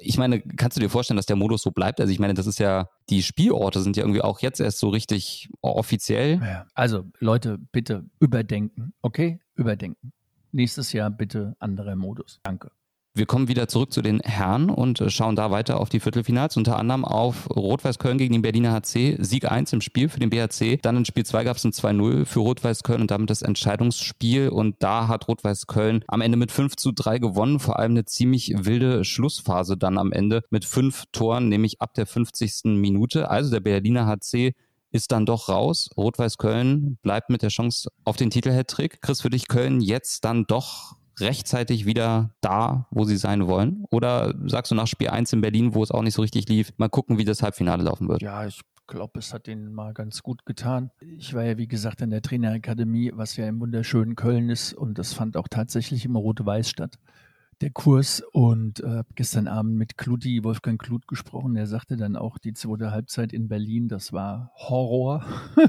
Ich 0.00 0.16
meine, 0.16 0.40
kannst 0.40 0.76
du 0.76 0.80
dir 0.80 0.88
vorstellen, 0.88 1.16
dass 1.16 1.26
der 1.26 1.36
Modus 1.36 1.62
so 1.62 1.72
bleibt? 1.72 2.00
Also 2.00 2.12
ich 2.12 2.20
meine, 2.20 2.34
das 2.34 2.46
ist 2.46 2.60
ja, 2.60 2.88
die 3.10 3.22
Spielorte 3.22 3.80
sind 3.80 3.96
ja 3.96 4.04
irgendwie 4.04 4.22
auch 4.22 4.40
jetzt 4.40 4.60
erst 4.60 4.78
so 4.78 4.88
richtig 4.88 5.50
offiziell. 5.60 6.40
Ja. 6.40 6.66
Also 6.74 7.04
Leute, 7.18 7.58
bitte 7.72 8.04
überdenken, 8.20 8.94
okay? 9.02 9.40
Überdenken. 9.54 10.12
Nächstes 10.52 10.92
Jahr 10.92 11.10
bitte 11.10 11.56
anderer 11.58 11.96
Modus. 11.96 12.38
Danke. 12.44 12.70
Wir 13.18 13.26
kommen 13.26 13.48
wieder 13.48 13.66
zurück 13.66 13.92
zu 13.92 14.00
den 14.00 14.20
Herren 14.20 14.70
und 14.70 15.00
äh, 15.00 15.10
schauen 15.10 15.34
da 15.34 15.50
weiter 15.50 15.80
auf 15.80 15.88
die 15.88 15.98
Viertelfinals, 15.98 16.56
unter 16.56 16.78
anderem 16.78 17.04
auf 17.04 17.50
Rot-Weiß 17.50 17.98
Köln 17.98 18.16
gegen 18.16 18.32
den 18.32 18.42
Berliner 18.42 18.72
HC. 18.72 19.16
Sieg 19.18 19.50
1 19.50 19.72
im 19.72 19.80
Spiel 19.80 20.08
für 20.08 20.20
den 20.20 20.30
BHC. 20.30 20.78
Dann 20.80 20.98
in 20.98 21.04
Spiel 21.04 21.26
2 21.26 21.42
gab 21.42 21.56
es 21.56 21.64
ein 21.64 21.72
2-0 21.72 22.26
für 22.26 22.38
Rot-Weiß 22.38 22.84
Köln 22.84 23.00
und 23.00 23.10
damit 23.10 23.28
das 23.28 23.42
Entscheidungsspiel. 23.42 24.50
Und 24.50 24.76
da 24.78 25.08
hat 25.08 25.26
Rot-Weiß 25.26 25.66
Köln 25.66 26.04
am 26.06 26.20
Ende 26.20 26.38
mit 26.38 26.52
5 26.52 26.76
zu 26.76 26.92
3 26.92 27.18
gewonnen. 27.18 27.58
Vor 27.58 27.80
allem 27.80 27.90
eine 27.90 28.04
ziemlich 28.04 28.54
wilde 28.56 29.04
Schlussphase 29.04 29.76
dann 29.76 29.98
am 29.98 30.12
Ende 30.12 30.44
mit 30.50 30.64
fünf 30.64 31.06
Toren, 31.10 31.48
nämlich 31.48 31.80
ab 31.80 31.94
der 31.94 32.06
50. 32.06 32.66
Minute. 32.66 33.32
Also 33.32 33.50
der 33.50 33.58
Berliner 33.58 34.06
HC 34.06 34.54
ist 34.92 35.10
dann 35.10 35.26
doch 35.26 35.48
raus. 35.48 35.90
Rot-Weiß 35.96 36.38
Köln 36.38 36.98
bleibt 37.02 37.30
mit 37.30 37.42
der 37.42 37.50
Chance 37.50 37.90
auf 38.04 38.14
den 38.14 38.30
Titel-Hattrick. 38.30 39.02
Chris, 39.02 39.22
für 39.22 39.30
dich 39.30 39.48
Köln 39.48 39.80
jetzt 39.80 40.24
dann 40.24 40.44
doch 40.46 40.97
rechtzeitig 41.20 41.86
wieder 41.86 42.30
da, 42.40 42.86
wo 42.90 43.04
sie 43.04 43.16
sein 43.16 43.46
wollen? 43.46 43.84
Oder 43.90 44.34
sagst 44.46 44.70
du 44.70 44.74
nach 44.74 44.86
Spiel 44.86 45.08
1 45.08 45.32
in 45.32 45.40
Berlin, 45.40 45.74
wo 45.74 45.82
es 45.82 45.90
auch 45.90 46.02
nicht 46.02 46.14
so 46.14 46.22
richtig 46.22 46.48
lief, 46.48 46.72
mal 46.76 46.88
gucken, 46.88 47.18
wie 47.18 47.24
das 47.24 47.42
Halbfinale 47.42 47.84
laufen 47.84 48.08
wird? 48.08 48.22
Ja, 48.22 48.46
ich 48.46 48.60
glaube, 48.86 49.20
es 49.20 49.32
hat 49.32 49.46
denen 49.46 49.72
mal 49.72 49.94
ganz 49.94 50.22
gut 50.22 50.44
getan. 50.46 50.90
Ich 51.00 51.34
war 51.34 51.44
ja, 51.44 51.58
wie 51.58 51.68
gesagt, 51.68 52.00
in 52.00 52.10
der 52.10 52.22
Trainerakademie, 52.22 53.12
was 53.14 53.36
ja 53.36 53.46
im 53.46 53.60
wunderschönen 53.60 54.16
Köln 54.16 54.48
ist 54.50 54.72
und 54.72 54.98
das 54.98 55.12
fand 55.12 55.36
auch 55.36 55.48
tatsächlich 55.48 56.04
immer 56.04 56.18
Rot-Weiß 56.18 56.68
statt. 56.68 56.98
Der 57.60 57.70
Kurs 57.70 58.22
und 58.32 58.80
äh, 58.80 59.02
gestern 59.16 59.48
Abend 59.48 59.76
mit 59.76 59.98
Kluti, 59.98 60.44
Wolfgang 60.44 60.80
Klut 60.80 61.08
gesprochen. 61.08 61.54
Der 61.54 61.66
sagte 61.66 61.96
dann 61.96 62.16
auch, 62.16 62.38
die 62.38 62.52
zweite 62.52 62.92
Halbzeit 62.92 63.32
in 63.32 63.48
Berlin, 63.48 63.88
das 63.88 64.12
war 64.12 64.52
Horror. 64.54 65.24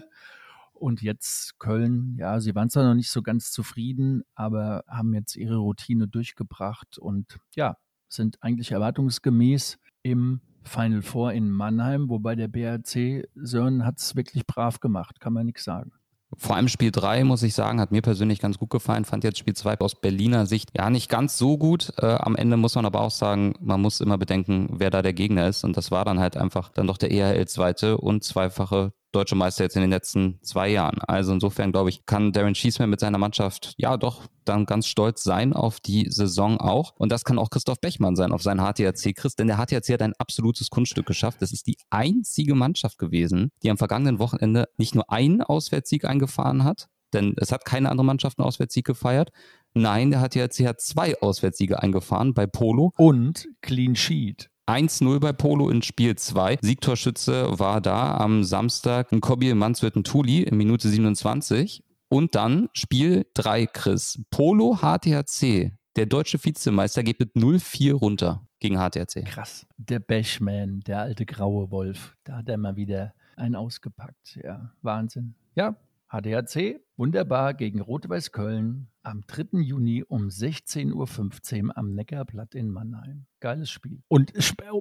Und 0.79 1.01
jetzt 1.01 1.59
Köln, 1.59 2.15
ja, 2.17 2.39
sie 2.39 2.55
waren 2.55 2.69
zwar 2.69 2.83
noch 2.83 2.95
nicht 2.95 3.11
so 3.11 3.21
ganz 3.21 3.51
zufrieden, 3.51 4.23
aber 4.33 4.83
haben 4.87 5.13
jetzt 5.13 5.35
ihre 5.35 5.57
Routine 5.57 6.07
durchgebracht 6.07 6.97
und 6.97 7.37
ja, 7.55 7.75
sind 8.07 8.41
eigentlich 8.41 8.71
erwartungsgemäß 8.71 9.77
im 10.03 10.41
Final 10.63 11.01
Four 11.01 11.33
in 11.33 11.49
Mannheim, 11.49 12.09
wobei 12.09 12.35
der 12.35 12.47
BRC 12.47 13.27
Sören 13.35 13.85
hat 13.85 13.99
es 13.99 14.15
wirklich 14.15 14.45
brav 14.47 14.79
gemacht, 14.79 15.19
kann 15.19 15.33
man 15.33 15.45
nichts 15.45 15.63
sagen. 15.63 15.91
Vor 16.37 16.55
allem 16.55 16.67
Spiel 16.67 16.91
3, 16.91 17.23
muss 17.23 17.41
ich 17.41 17.55
sagen, 17.55 17.81
hat 17.81 17.91
mir 17.91 18.03
persönlich 18.03 18.39
ganz 18.39 18.59
gut 18.59 18.69
gefallen. 18.69 19.03
Fand 19.03 19.23
jetzt 19.23 19.39
Spiel 19.39 19.55
2 19.55 19.79
aus 19.79 19.99
Berliner 19.99 20.45
Sicht 20.45 20.69
ja 20.77 20.91
nicht 20.91 21.09
ganz 21.09 21.39
so 21.39 21.57
gut. 21.57 21.91
Äh, 21.97 22.05
am 22.05 22.35
Ende 22.35 22.55
muss 22.55 22.75
man 22.75 22.85
aber 22.85 23.01
auch 23.01 23.11
sagen, 23.11 23.55
man 23.59 23.81
muss 23.81 23.99
immer 23.99 24.19
bedenken, 24.19 24.69
wer 24.71 24.91
da 24.91 25.01
der 25.01 25.13
Gegner 25.13 25.47
ist. 25.47 25.63
Und 25.63 25.75
das 25.75 25.89
war 25.89 26.05
dann 26.05 26.19
halt 26.19 26.37
einfach 26.37 26.69
dann 26.69 26.85
doch 26.85 26.97
der 26.97 27.11
EHL-Zweite 27.11 27.97
und 27.97 28.23
zweifache 28.23 28.93
deutsche 29.11 29.35
Meister 29.35 29.63
jetzt 29.63 29.75
in 29.75 29.81
den 29.81 29.89
letzten 29.89 30.39
zwei 30.41 30.69
Jahren. 30.69 30.99
Also 31.01 31.33
insofern, 31.33 31.71
glaube 31.71 31.89
ich, 31.89 32.05
kann 32.05 32.31
Darren 32.31 32.55
Schießmann 32.55 32.89
mit 32.89 32.99
seiner 32.99 33.17
Mannschaft 33.17 33.73
ja 33.77 33.97
doch 33.97 34.27
dann 34.45 34.65
ganz 34.65 34.87
stolz 34.87 35.23
sein 35.23 35.53
auf 35.53 35.79
die 35.79 36.09
Saison 36.09 36.59
auch. 36.59 36.93
Und 36.97 37.11
das 37.11 37.23
kann 37.23 37.39
auch 37.39 37.49
Christoph 37.49 37.79
Bechmann 37.81 38.15
sein 38.15 38.31
auf 38.31 38.41
seinen 38.41 38.59
HTRC 38.59 39.15
Chris, 39.15 39.35
denn 39.35 39.47
der 39.47 39.57
HTRC 39.57 39.93
hat 39.93 40.01
ein 40.01 40.13
absolutes 40.17 40.69
Kunststück 40.69 41.05
geschafft. 41.05 41.41
Das 41.41 41.51
ist 41.51 41.67
die 41.67 41.77
einzige 41.89 42.55
Mannschaft 42.55 42.97
gewesen, 42.97 43.51
die 43.63 43.69
am 43.69 43.77
vergangenen 43.77 44.19
Wochenende 44.19 44.67
nicht 44.77 44.95
nur 44.95 45.11
einen 45.11 45.41
Auswärtssieg 45.41 46.05
eingefahren 46.05 46.63
hat, 46.63 46.87
denn 47.13 47.33
es 47.37 47.51
hat 47.51 47.65
keine 47.65 47.89
andere 47.89 48.05
Mannschaft 48.05 48.39
einen 48.39 48.47
Auswärtssieg 48.47 48.85
gefeiert. 48.85 49.31
Nein, 49.73 50.11
der 50.11 50.21
HTRC 50.21 50.67
hat 50.67 50.81
zwei 50.81 51.19
Auswärtssiege 51.21 51.81
eingefahren 51.81 52.33
bei 52.33 52.47
Polo. 52.47 52.91
Und 52.97 53.47
Clean 53.61 53.95
Sheet. 53.95 54.49
1-0 54.69 55.19
bei 55.19 55.33
Polo 55.33 55.71
in 55.71 55.81
Spiel 55.81 56.15
2. 56.15 56.59
Siegtorschütze 56.61 57.57
war 57.57 57.81
da 57.81 58.17
am 58.17 58.43
Samstag 58.43 59.11
ein 59.11 59.19
Kobi 59.19 59.51
Manswirten-Tuli 59.55 60.43
in 60.43 60.57
Minute 60.57 60.87
27. 60.87 61.83
Und 62.07 62.35
dann 62.35 62.69
Spiel 62.73 63.25
3, 63.33 63.65
Chris. 63.65 64.21
Polo 64.29 64.77
HTHC. 64.77 65.71
Der 65.95 66.05
deutsche 66.05 66.37
Vizemeister 66.43 67.01
geht 67.01 67.19
mit 67.19 67.33
0-4 67.33 67.93
runter 67.93 68.47
gegen 68.59 68.77
HTHC. 68.77 69.23
Krass. 69.25 69.65
Der 69.77 69.97
Bashman, 69.97 70.81
der 70.81 70.99
alte 70.99 71.25
graue 71.25 71.71
Wolf. 71.71 72.15
Da 72.23 72.37
hat 72.37 72.47
er 72.47 72.57
mal 72.57 72.75
wieder 72.75 73.15
einen 73.37 73.55
ausgepackt. 73.55 74.39
Ja, 74.43 74.71
Wahnsinn. 74.83 75.33
Ja, 75.55 75.77
HDHC, 76.11 76.79
wunderbar 76.95 77.55
gegen 77.55 77.81
Rot-Weiß 77.81 78.31
Köln 78.31 78.87
am 79.09 79.23
3. 79.25 79.59
Juni 79.59 80.03
um 80.07 80.27
16.15 80.27 81.63
Uhr 81.65 81.77
am 81.77 81.93
Neckarplatt 81.93 82.55
in 82.55 82.69
Mannheim. 82.69 83.25
Geiles 83.39 83.69
Spiel. 83.69 84.01
Und 84.07 84.33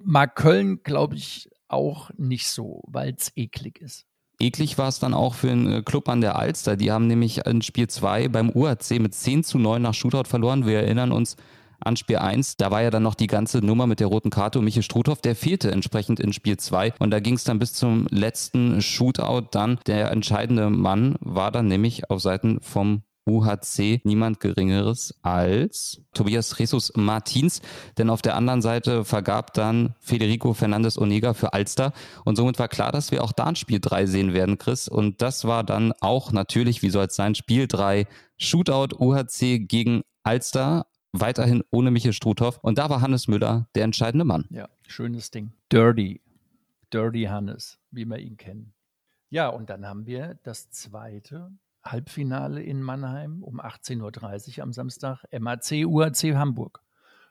mag 0.05 0.37
Köln, 0.37 0.83
glaube 0.83 1.17
ich, 1.17 1.51
auch 1.69 2.11
nicht 2.17 2.49
so, 2.49 2.83
weil 2.87 3.15
es 3.15 3.33
eklig 3.37 3.81
ist. 3.81 4.07
Eklig 4.41 4.79
war 4.79 4.89
es 4.89 5.01
dann 5.01 5.15
auch 5.15 5.35
für 5.35 5.49
den 5.49 5.67
äh, 5.67 5.83
Club 5.83 6.09
an 6.09 6.21
der 6.21 6.37
Alster. 6.37 6.77
Die 6.77 6.93
haben 6.93 7.09
nämlich 7.09 7.45
in 7.47 7.61
Spiel 7.63 7.89
2 7.89 8.29
beim 8.29 8.51
UAC 8.51 9.01
mit 9.01 9.15
10 9.15 9.43
zu 9.43 9.59
9 9.59 9.83
nach 9.83 9.95
Shootout 9.95 10.29
verloren. 10.29 10.65
Wir 10.65 10.81
erinnern 10.81 11.11
uns, 11.11 11.37
an 11.81 11.97
Spiel 11.97 12.17
1. 12.17 12.57
Da 12.57 12.71
war 12.71 12.83
ja 12.83 12.91
dann 12.91 13.03
noch 13.03 13.15
die 13.15 13.27
ganze 13.27 13.59
Nummer 13.59 13.87
mit 13.87 14.01
der 14.01 14.09
roten 14.09 14.31
Karte 14.31 14.59
und 14.59 14.65
Michael 14.65 14.83
Struthoff, 14.83 15.21
der 15.21 15.37
fehlte 15.37 15.71
entsprechend 15.71 16.21
in 16.21 16.33
Spiel 16.33 16.57
2. 16.57 16.95
Und 16.99 17.11
da 17.11 17.21
ging 17.21 17.35
es 17.35 17.45
dann 17.45 17.59
bis 17.59 17.73
zum 17.73 18.07
letzten 18.11 18.81
Shootout 18.83 19.49
dann. 19.51 19.79
Der 19.87 20.11
entscheidende 20.11 20.71
Mann 20.71 21.17
war 21.21 21.51
dann 21.51 21.67
nämlich 21.67 22.11
auf 22.11 22.21
Seiten 22.21 22.61
vom 22.61 23.03
UHC 23.29 24.01
niemand 24.05 24.41
Geringeres 24.41 25.15
als 25.23 26.03
Tobias 26.15 26.57
Jesus 26.59 26.93
Martins. 26.97 27.61
Denn 27.99 28.11
auf 28.11 28.23
der 28.23 28.37
anderen 28.37 28.63
Seite 28.63 29.05
vergab 29.05 29.53
dann 29.55 29.95
Federico 30.01 30.55
Fernandes 30.55 30.99
Onega 30.99 31.35
für 31.35 31.53
Alster. 31.53 31.93
Und 32.25 32.37
somit 32.37 32.59
war 32.59 32.69
klar, 32.69 32.91
dass 32.91 33.11
wir 33.11 33.23
auch 33.23 33.33
da 33.33 33.45
ein 33.45 33.57
Spiel 33.57 33.81
3 33.81 34.07
sehen 34.07 34.33
werden, 34.33 34.59
Chris. 34.59 34.89
Und 34.89 35.23
das 35.23 35.45
war 35.45 35.63
dann 35.63 35.93
auch 36.01 36.33
natürlich, 36.33 36.83
wie 36.83 36.91
soll 36.91 37.07
es 37.07 37.15
sein, 37.15 37.35
Spiel 37.35 37.69
3 37.69 38.07
Shootout 38.39 38.97
UHC 38.99 39.59
gegen 39.61 40.03
Alster 40.23 40.87
weiterhin 41.13 41.63
ohne 41.71 41.91
Michael 41.91 42.13
Struthoff. 42.13 42.59
Und 42.63 42.79
da 42.79 42.91
war 42.91 43.01
Hannes 43.01 43.29
Müller 43.29 43.69
der 43.75 43.85
entscheidende 43.85 44.25
Mann. 44.25 44.47
Ja, 44.51 44.69
schönes 44.87 45.31
Ding. 45.31 45.53
Dirty. 45.71 46.21
Dirty 46.93 47.25
Hannes, 47.25 47.79
wie 47.91 48.05
wir 48.05 48.19
ihn 48.19 48.37
kennen. 48.37 48.73
Ja, 49.31 49.49
und 49.49 49.69
dann 49.69 49.87
haben 49.87 50.07
wir 50.07 50.39
das 50.43 50.71
zweite 50.71 51.53
Halbfinale 51.91 52.63
in 52.63 52.83
Mannheim 52.83 53.43
um 53.43 53.61
18.30 53.61 54.59
Uhr 54.59 54.63
am 54.63 54.73
Samstag, 54.73 55.25
MAC, 55.39 55.85
UAC 55.85 56.35
Hamburg. 56.35 56.81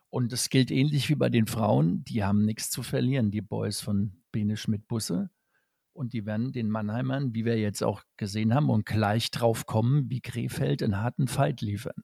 Und 0.10 0.32
es 0.32 0.50
gilt 0.50 0.72
ähnlich 0.72 1.10
wie 1.10 1.16
bei 1.16 1.30
den 1.30 1.48
Frauen, 1.48 2.04
die 2.06 2.24
haben 2.24 2.46
nichts 2.46 2.70
zu 2.70 2.82
verlieren, 2.82 3.32
die 3.32 3.42
Boys 3.42 3.82
von 3.82 4.24
Bene 4.32 4.56
Schmidt-Busse. 4.56 5.30
Und 5.94 6.14
die 6.14 6.26
werden 6.26 6.52
den 6.52 6.70
Mannheimern, 6.70 7.34
wie 7.34 7.44
wir 7.44 7.58
jetzt 7.58 7.84
auch 7.84 8.04
gesehen 8.18 8.54
haben, 8.54 8.70
und 8.70 8.86
gleich 8.86 9.32
drauf 9.32 9.66
kommen, 9.66 10.10
wie 10.10 10.22
Krefeld 10.22 10.84
einen 10.84 11.02
harten 11.02 11.28
Fight 11.28 11.62
liefern. 11.62 12.04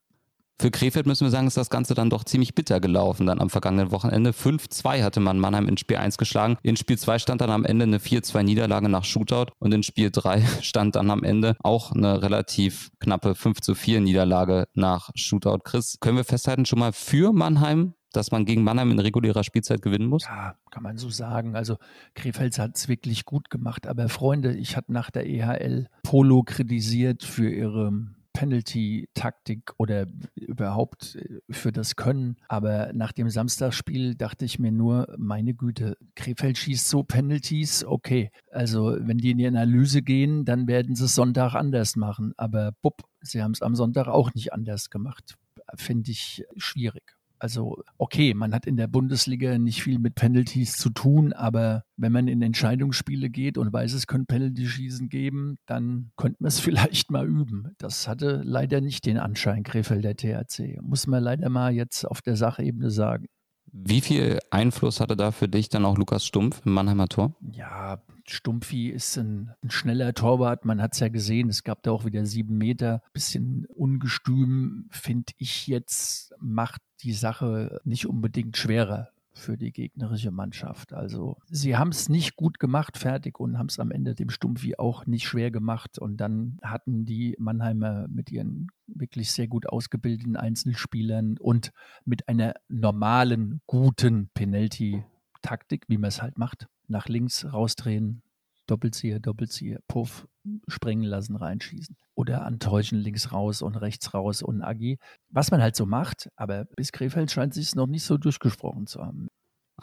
Für 0.59 0.71
Krefeld 0.71 1.05
müssen 1.05 1.25
wir 1.25 1.31
sagen, 1.31 1.47
ist 1.47 1.57
das 1.57 1.69
Ganze 1.69 1.93
dann 1.93 2.09
doch 2.09 2.23
ziemlich 2.23 2.55
bitter 2.55 2.79
gelaufen 2.79 3.25
dann 3.25 3.41
am 3.41 3.49
vergangenen 3.49 3.91
Wochenende. 3.91 4.31
5-2 4.31 5.03
hatte 5.03 5.19
man 5.19 5.39
Mannheim 5.39 5.67
in 5.67 5.77
Spiel 5.77 5.97
1 5.97 6.17
geschlagen. 6.17 6.57
In 6.61 6.77
Spiel 6.77 6.97
2 6.97 7.19
stand 7.19 7.41
dann 7.41 7.49
am 7.49 7.65
Ende 7.65 7.83
eine 7.83 7.97
4-2 7.97 8.43
Niederlage 8.43 8.87
nach 8.87 9.03
Shootout 9.03 9.51
und 9.59 9.73
in 9.73 9.83
Spiel 9.83 10.09
3 10.11 10.41
stand 10.61 10.95
dann 10.95 11.09
am 11.09 11.23
Ende 11.23 11.55
auch 11.63 11.91
eine 11.91 12.21
relativ 12.21 12.91
knappe 12.99 13.31
5-4 13.31 13.99
Niederlage 13.99 14.67
nach 14.73 15.09
Shootout. 15.15 15.59
Chris, 15.63 15.97
können 15.99 16.17
wir 16.17 16.23
festhalten 16.23 16.65
schon 16.65 16.79
mal 16.79 16.93
für 16.93 17.33
Mannheim 17.33 17.93
dass 18.13 18.29
man 18.31 18.45
gegen 18.45 18.63
Mannheim 18.63 18.91
in 18.91 18.99
regulärer 18.99 19.43
Spielzeit 19.43 19.81
gewinnen 19.81 20.07
muss? 20.07 20.25
Ja, 20.25 20.55
kann 20.69 20.83
man 20.83 20.97
so 20.97 21.09
sagen. 21.09 21.55
Also 21.55 21.77
Krefeld 22.13 22.57
hat 22.59 22.77
es 22.77 22.87
wirklich 22.87 23.25
gut 23.25 23.49
gemacht. 23.49 23.87
Aber 23.87 24.07
Freunde, 24.07 24.55
ich 24.55 24.77
hatte 24.77 24.93
nach 24.93 25.09
der 25.09 25.27
EHL 25.27 25.87
Polo 26.03 26.43
kritisiert 26.43 27.23
für 27.23 27.49
ihre 27.49 27.91
Penalty-Taktik 28.33 29.73
oder 29.77 30.07
überhaupt 30.35 31.15
äh, 31.15 31.39
für 31.49 31.71
das 31.71 31.95
Können. 31.95 32.37
Aber 32.47 32.91
nach 32.93 33.11
dem 33.11 33.29
Samstagsspiel 33.29 34.15
dachte 34.15 34.45
ich 34.45 34.59
mir 34.59 34.71
nur, 34.71 35.13
meine 35.17 35.53
Güte, 35.53 35.97
Krefeld 36.15 36.57
schießt 36.57 36.87
so 36.87 37.03
Penalties, 37.03 37.85
okay. 37.85 38.31
Also 38.51 38.97
wenn 38.99 39.17
die 39.17 39.31
in 39.31 39.37
die 39.37 39.47
Analyse 39.47 40.01
gehen, 40.01 40.45
dann 40.45 40.67
werden 40.67 40.95
sie 40.95 41.05
es 41.05 41.15
Sonntag 41.15 41.53
anders 41.55 41.95
machen. 41.95 42.33
Aber 42.37 42.73
bupp, 42.81 43.03
sie 43.21 43.41
haben 43.41 43.51
es 43.51 43.61
am 43.61 43.75
Sonntag 43.75 44.07
auch 44.07 44.33
nicht 44.33 44.53
anders 44.53 44.89
gemacht. 44.89 45.35
Finde 45.75 46.11
ich 46.11 46.43
schwierig. 46.57 47.15
Also 47.43 47.83
okay, 47.97 48.33
man 48.33 48.53
hat 48.53 48.65
in 48.67 48.77
der 48.77 48.87
Bundesliga 48.87 49.57
nicht 49.57 49.83
viel 49.83 49.99
mit 49.99 50.15
Penalties 50.15 50.77
zu 50.77 50.89
tun, 50.89 51.33
aber 51.33 51.83
wenn 51.97 52.13
man 52.13 52.29
in 52.29 52.41
Entscheidungsspiele 52.41 53.29
geht 53.29 53.57
und 53.57 53.73
weiß, 53.73 53.91
es 53.91 54.07
könnte 54.07 54.27
Penalty-Schießen 54.27 55.09
geben, 55.09 55.57
dann 55.65 56.11
könnte 56.15 56.37
man 56.39 56.47
es 56.47 56.59
vielleicht 56.61 57.11
mal 57.11 57.27
üben. 57.27 57.73
Das 57.79 58.07
hatte 58.07 58.41
leider 58.45 58.79
nicht 58.79 59.05
den 59.05 59.17
Anschein, 59.17 59.63
Krefelder 59.63 60.15
THC. 60.15 60.79
Muss 60.81 61.05
man 61.05 61.21
leider 61.21 61.49
mal 61.49 61.73
jetzt 61.73 62.05
auf 62.05 62.21
der 62.21 62.37
Sachebene 62.37 62.89
sagen. 62.89 63.25
Wie 63.75 64.01
viel 64.01 64.39
Einfluss 64.51 64.99
hatte 64.99 65.17
da 65.17 65.31
für 65.31 65.49
dich 65.49 65.67
dann 65.67 65.83
auch 65.83 65.97
Lukas 65.97 66.25
Stumpf 66.25 66.61
im 66.63 66.73
Mannheimer 66.73 67.07
Tor? 67.07 67.35
Ja, 67.41 68.03
Stumpfi 68.27 68.89
ist 68.89 69.17
ein, 69.17 69.51
ein 69.63 69.71
schneller 69.71 70.13
Torwart. 70.13 70.63
Man 70.63 70.79
hat 70.79 70.93
es 70.93 70.99
ja 70.99 71.09
gesehen, 71.09 71.49
es 71.49 71.63
gab 71.63 71.81
da 71.81 71.91
auch 71.91 72.05
wieder 72.05 72.23
sieben 72.25 72.59
Meter. 72.59 73.01
Bisschen 73.13 73.65
ungestüm, 73.65 74.87
finde 74.91 75.33
ich 75.37 75.65
jetzt, 75.65 76.35
macht 76.39 76.81
die 77.01 77.13
Sache 77.13 77.81
nicht 77.83 78.05
unbedingt 78.05 78.57
schwerer 78.57 79.09
für 79.33 79.57
die 79.57 79.71
gegnerische 79.71 80.31
Mannschaft. 80.31 80.93
Also 80.93 81.37
sie 81.49 81.75
haben 81.75 81.89
es 81.89 82.09
nicht 82.09 82.35
gut 82.35 82.59
gemacht, 82.59 82.97
fertig 82.97 83.39
und 83.39 83.57
haben 83.57 83.67
es 83.67 83.79
am 83.79 83.89
Ende 83.89 84.13
dem 84.13 84.29
Stumpfi 84.29 84.75
auch 84.77 85.05
nicht 85.07 85.27
schwer 85.27 85.49
gemacht. 85.49 85.97
Und 85.97 86.17
dann 86.17 86.59
hatten 86.61 87.05
die 87.05 87.35
Mannheimer 87.39 88.07
mit 88.07 88.31
ihren 88.31 88.67
wirklich 88.95 89.31
sehr 89.31 89.47
gut 89.47 89.67
ausgebildeten 89.67 90.35
Einzelspielern 90.35 91.37
und 91.37 91.71
mit 92.05 92.27
einer 92.27 92.53
normalen, 92.67 93.61
guten 93.67 94.29
Penalty-Taktik, 94.33 95.85
wie 95.87 95.97
man 95.97 96.09
es 96.09 96.21
halt 96.21 96.37
macht, 96.37 96.67
nach 96.87 97.07
links 97.07 97.45
rausdrehen, 97.45 98.21
Doppelzieher, 98.67 99.19
Doppelzieher, 99.19 99.79
Puff, 99.87 100.27
springen 100.67 101.03
lassen, 101.03 101.35
reinschießen. 101.35 101.95
Oder 102.15 102.45
antäuschen, 102.45 102.99
links 102.99 103.31
raus 103.31 103.61
und 103.61 103.75
rechts 103.75 104.13
raus 104.13 104.41
und 104.41 104.61
Agi. 104.61 104.99
Was 105.29 105.51
man 105.51 105.61
halt 105.61 105.75
so 105.75 105.85
macht, 105.85 106.29
aber 106.35 106.65
bis 106.65 106.91
Krefeld 106.91 107.31
scheint 107.31 107.53
sich 107.53 107.67
es 107.67 107.75
noch 107.75 107.87
nicht 107.87 108.03
so 108.03 108.17
durchgesprochen 108.17 108.87
zu 108.87 109.03
haben. 109.03 109.27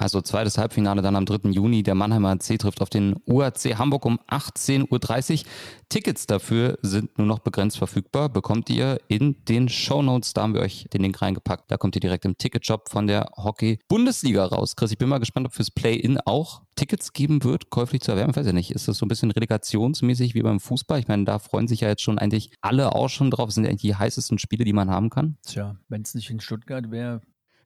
Also 0.01 0.23
zweites 0.23 0.57
Halbfinale 0.57 1.03
dann 1.03 1.15
am 1.15 1.27
3. 1.27 1.51
Juni. 1.51 1.83
Der 1.83 1.95
Mannheimer 1.95 2.31
AC 2.31 2.59
trifft 2.59 2.81
auf 2.81 2.89
den 2.89 3.17
UAC 3.27 3.77
Hamburg 3.79 4.07
um 4.07 4.19
18.30 4.31 5.41
Uhr. 5.43 5.51
Tickets 5.91 6.27
dafür 6.27 6.79
sind 6.81 7.19
nur 7.19 7.27
noch 7.27 7.41
begrenzt 7.41 7.77
verfügbar. 7.77 8.31
Bekommt 8.31 8.71
ihr 8.71 8.99
in 9.09 9.45
den 9.45 9.69
Show 9.69 10.01
Notes. 10.01 10.33
Da 10.33 10.43
haben 10.43 10.55
wir 10.55 10.63
euch 10.63 10.87
den 10.91 11.03
Link 11.03 11.21
reingepackt. 11.21 11.71
Da 11.71 11.77
kommt 11.77 11.97
ihr 11.97 12.01
direkt 12.01 12.25
im 12.25 12.39
Ticketshop 12.39 12.89
von 12.89 13.09
der 13.09 13.31
Hockey-Bundesliga 13.37 14.47
raus. 14.47 14.75
Chris, 14.75 14.91
ich 14.91 14.99
bin 14.99 15.11
mal 15.11 15.19
gespannt, 15.19 15.47
ob 15.47 15.53
fürs 15.53 15.71
Play-In 15.71 16.19
auch 16.25 16.63
Tickets 16.77 17.13
geben 17.13 17.45
wird, 17.45 17.69
käuflich 17.69 18.01
zu 18.01 18.13
erwerben. 18.13 18.31
Ich 18.31 18.37
weiß 18.37 18.47
ja 18.47 18.55
nicht. 18.55 18.71
Ist 18.71 18.89
das 18.89 18.97
so 18.97 19.05
ein 19.05 19.09
bisschen 19.09 19.31
relegationsmäßig 19.31 20.35
wie 20.35 20.41
beim 20.41 20.61
Fußball? 20.61 20.99
Ich 20.99 21.09
meine, 21.09 21.25
da 21.25 21.39
freuen 21.39 21.69
sich 21.69 21.81
ja 21.83 21.89
jetzt 21.89 22.01
schon 22.01 22.19
eigentlich 22.19 22.55
alle 22.63 22.95
auch 22.95 23.11
schon 23.11 23.31
drauf. 23.31 23.49
Das 23.49 23.57
sind 23.57 23.67
eigentlich 23.67 23.83
die 23.83 23.97
heißesten 23.97 24.39
Spiele, 24.39 24.65
die 24.65 24.73
man 24.73 24.89
haben 24.89 25.11
kann. 25.11 25.37
Tja, 25.45 25.77
wenn 25.89 26.01
es 26.01 26.15
nicht 26.15 26.31
in 26.31 26.41
Stuttgart 26.41 26.91
wäre, 26.91 27.21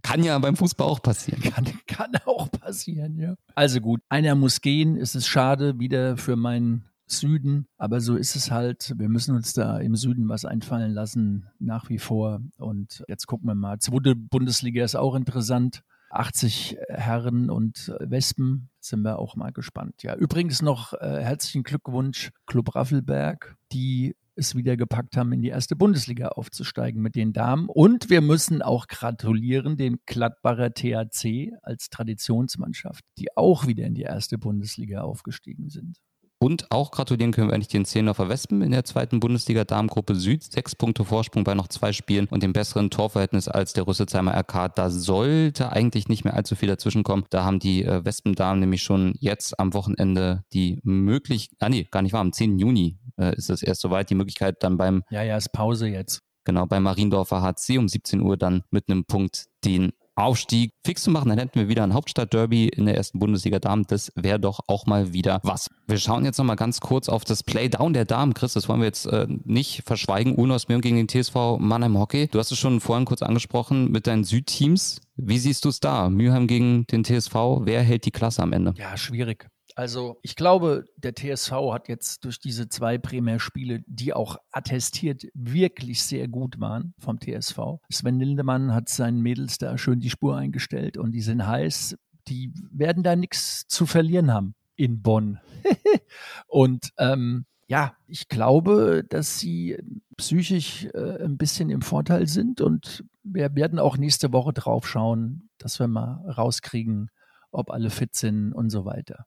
kann 0.04 0.22
ja 0.22 0.38
beim 0.38 0.54
Fußball 0.54 0.86
auch 0.86 1.02
passieren. 1.02 1.40
Kann, 1.54 1.64
kann 1.86 2.12
auch 2.26 2.50
passieren, 2.50 3.18
ja. 3.18 3.34
Also 3.54 3.80
gut, 3.80 4.00
einer 4.08 4.34
muss 4.34 4.60
gehen. 4.60 4.96
Es 4.96 5.14
ist 5.14 5.26
schade 5.26 5.80
wieder 5.80 6.16
für 6.16 6.36
meinen 6.36 6.84
Süden, 7.06 7.66
aber 7.78 8.00
so 8.00 8.16
ist 8.16 8.36
es 8.36 8.50
halt. 8.50 8.94
Wir 8.96 9.08
müssen 9.08 9.34
uns 9.34 9.54
da 9.54 9.78
im 9.78 9.96
Süden 9.96 10.28
was 10.28 10.44
einfallen 10.44 10.92
lassen, 10.92 11.48
nach 11.58 11.88
wie 11.88 11.98
vor. 11.98 12.40
Und 12.58 13.02
jetzt 13.08 13.26
gucken 13.26 13.48
wir 13.48 13.54
mal. 13.54 13.78
Zweite 13.78 14.14
Bundesliga 14.14 14.84
ist 14.84 14.94
auch 14.94 15.14
interessant. 15.14 15.82
80 16.10 16.78
Herren 16.88 17.50
und 17.50 17.92
Wespen 17.98 18.68
sind 18.80 19.02
wir 19.02 19.18
auch 19.18 19.36
mal 19.36 19.52
gespannt. 19.52 20.02
Ja, 20.02 20.14
übrigens 20.14 20.62
noch 20.62 20.92
äh, 20.92 21.22
herzlichen 21.22 21.64
Glückwunsch 21.64 22.30
Club 22.46 22.74
Raffelberg, 22.74 23.56
die 23.72 24.14
es 24.36 24.54
wieder 24.54 24.76
gepackt 24.76 25.16
haben, 25.16 25.32
in 25.32 25.42
die 25.42 25.48
erste 25.48 25.76
Bundesliga 25.76 26.28
aufzusteigen 26.28 27.02
mit 27.02 27.14
den 27.14 27.32
Damen. 27.32 27.68
Und 27.68 28.10
wir 28.10 28.20
müssen 28.20 28.62
auch 28.62 28.86
gratulieren 28.86 29.76
den 29.76 29.98
Gladbacher 30.06 30.72
THC 30.72 31.52
als 31.62 31.88
Traditionsmannschaft, 31.88 33.04
die 33.18 33.36
auch 33.36 33.66
wieder 33.66 33.84
in 33.84 33.94
die 33.94 34.02
erste 34.02 34.38
Bundesliga 34.38 35.02
aufgestiegen 35.02 35.70
sind. 35.70 35.98
Und 36.44 36.70
auch 36.70 36.90
gratulieren 36.90 37.32
können 37.32 37.48
wir 37.48 37.54
eigentlich 37.54 37.68
den 37.68 37.86
Zehnhofer 37.86 38.28
Wespen 38.28 38.60
in 38.60 38.72
der 38.72 38.84
zweiten 38.84 39.18
Bundesliga 39.18 39.64
Damengruppe 39.64 40.14
Süd. 40.14 40.42
Sechs 40.42 40.74
Punkte 40.74 41.02
Vorsprung 41.02 41.42
bei 41.42 41.54
noch 41.54 41.68
zwei 41.68 41.94
Spielen 41.94 42.26
und 42.26 42.42
dem 42.42 42.52
besseren 42.52 42.90
Torverhältnis 42.90 43.48
als 43.48 43.72
der 43.72 43.86
Rüsselsheimer 43.86 44.34
RK. 44.36 44.74
Da 44.74 44.90
sollte 44.90 45.72
eigentlich 45.72 46.08
nicht 46.08 46.24
mehr 46.24 46.34
allzu 46.34 46.54
viel 46.54 46.68
dazwischen 46.68 47.02
kommen. 47.02 47.24
Da 47.30 47.44
haben 47.44 47.60
die 47.60 47.82
äh, 47.82 48.04
Wespendamen 48.04 48.60
nämlich 48.60 48.82
schon 48.82 49.14
jetzt 49.20 49.58
am 49.58 49.72
Wochenende 49.72 50.44
die 50.52 50.80
Möglichkeit, 50.82 51.56
ah 51.60 51.70
nee, 51.70 51.86
gar 51.90 52.02
nicht 52.02 52.12
wahr, 52.12 52.20
am 52.20 52.34
10. 52.34 52.58
Juni 52.58 52.98
äh, 53.18 53.34
ist 53.36 53.50
es 53.50 53.62
erst 53.62 53.80
soweit, 53.80 54.10
die 54.10 54.14
Möglichkeit 54.14 54.62
dann 54.62 54.76
beim... 54.76 55.02
Ja, 55.10 55.22
ja, 55.22 55.36
ist 55.36 55.52
Pause 55.52 55.88
jetzt. 55.88 56.20
Genau, 56.44 56.66
bei 56.66 56.78
Mariendorfer 56.78 57.42
HC 57.42 57.78
um 57.78 57.88
17 57.88 58.20
Uhr 58.20 58.36
dann 58.36 58.62
mit 58.70 58.88
einem 58.88 59.04
Punkt 59.04 59.46
den 59.64 59.92
Aufstieg 60.16 60.70
fix 60.84 61.02
zu 61.02 61.10
machen, 61.10 61.28
dann 61.28 61.38
hätten 61.38 61.58
wir 61.58 61.68
wieder 61.68 61.82
ein 61.82 61.92
Hauptstadtderby 61.92 62.68
in 62.68 62.86
der 62.86 62.96
ersten 62.96 63.18
Bundesliga 63.18 63.58
Damen. 63.58 63.84
Das 63.88 64.12
wäre 64.14 64.38
doch 64.38 64.60
auch 64.68 64.86
mal 64.86 65.12
wieder 65.12 65.40
was. 65.42 65.68
Wir 65.88 65.98
schauen 65.98 66.24
jetzt 66.24 66.38
nochmal 66.38 66.56
ganz 66.56 66.80
kurz 66.80 67.08
auf 67.08 67.24
das 67.24 67.42
Playdown 67.42 67.94
der 67.94 68.04
Damen. 68.04 68.32
Chris, 68.32 68.52
das 68.52 68.68
wollen 68.68 68.80
wir 68.80 68.86
jetzt 68.86 69.06
äh, 69.06 69.26
nicht 69.28 69.82
verschweigen. 69.84 70.36
Unos 70.36 70.68
Meon 70.68 70.82
gegen 70.82 70.96
den 70.96 71.08
TSV 71.08 71.58
Mannheim 71.58 71.98
Hockey. 71.98 72.28
Du 72.28 72.38
hast 72.38 72.52
es 72.52 72.58
schon 72.58 72.80
vorhin 72.80 73.06
kurz 73.06 73.22
angesprochen 73.22 73.90
mit 73.90 74.06
deinen 74.06 74.22
Südteams. 74.22 75.00
Wie 75.16 75.38
siehst 75.38 75.64
du 75.64 75.68
es 75.70 75.80
da? 75.80 76.08
Mülheim 76.10 76.46
gegen 76.46 76.86
den 76.86 77.02
TSV. 77.04 77.34
Wer 77.62 77.82
hält 77.82 78.04
die 78.04 78.10
Klasse 78.12 78.42
am 78.42 78.52
Ende? 78.52 78.74
Ja, 78.76 78.96
schwierig. 78.96 79.48
Also 79.74 80.18
ich 80.22 80.36
glaube, 80.36 80.86
der 80.96 81.14
TSV 81.14 81.50
hat 81.72 81.88
jetzt 81.88 82.24
durch 82.24 82.38
diese 82.38 82.68
zwei 82.68 82.96
Primärspiele, 82.96 83.82
die 83.86 84.12
auch 84.12 84.36
attestiert 84.52 85.24
wirklich 85.34 86.02
sehr 86.02 86.28
gut 86.28 86.60
waren 86.60 86.94
vom 86.98 87.18
TSV. 87.18 87.58
Sven 87.90 88.20
Lindemann 88.20 88.72
hat 88.72 88.88
seinen 88.88 89.20
Mädels 89.20 89.58
da 89.58 89.76
schön 89.76 90.00
die 90.00 90.10
Spur 90.10 90.36
eingestellt 90.36 90.96
und 90.96 91.12
die 91.12 91.22
sind 91.22 91.46
heiß. 91.46 91.96
Die 92.28 92.52
werden 92.70 93.02
da 93.02 93.16
nichts 93.16 93.66
zu 93.66 93.86
verlieren 93.86 94.32
haben 94.32 94.54
in 94.76 95.02
Bonn. 95.02 95.40
und 96.46 96.90
ähm, 96.98 97.44
ja, 97.66 97.96
ich 98.06 98.28
glaube, 98.28 99.04
dass 99.08 99.38
sie 99.40 99.78
psychisch 100.16 100.86
äh, 100.94 101.24
ein 101.24 101.36
bisschen 101.36 101.70
im 101.70 101.82
Vorteil 101.82 102.28
sind 102.28 102.60
und 102.60 103.04
wir 103.24 103.54
werden 103.54 103.78
auch 103.78 103.96
nächste 103.96 104.32
Woche 104.32 104.52
drauf 104.52 104.86
schauen, 104.86 105.48
dass 105.58 105.80
wir 105.80 105.88
mal 105.88 106.24
rauskriegen, 106.30 107.10
ob 107.50 107.70
alle 107.70 107.90
fit 107.90 108.14
sind 108.14 108.52
und 108.52 108.70
so 108.70 108.84
weiter. 108.84 109.26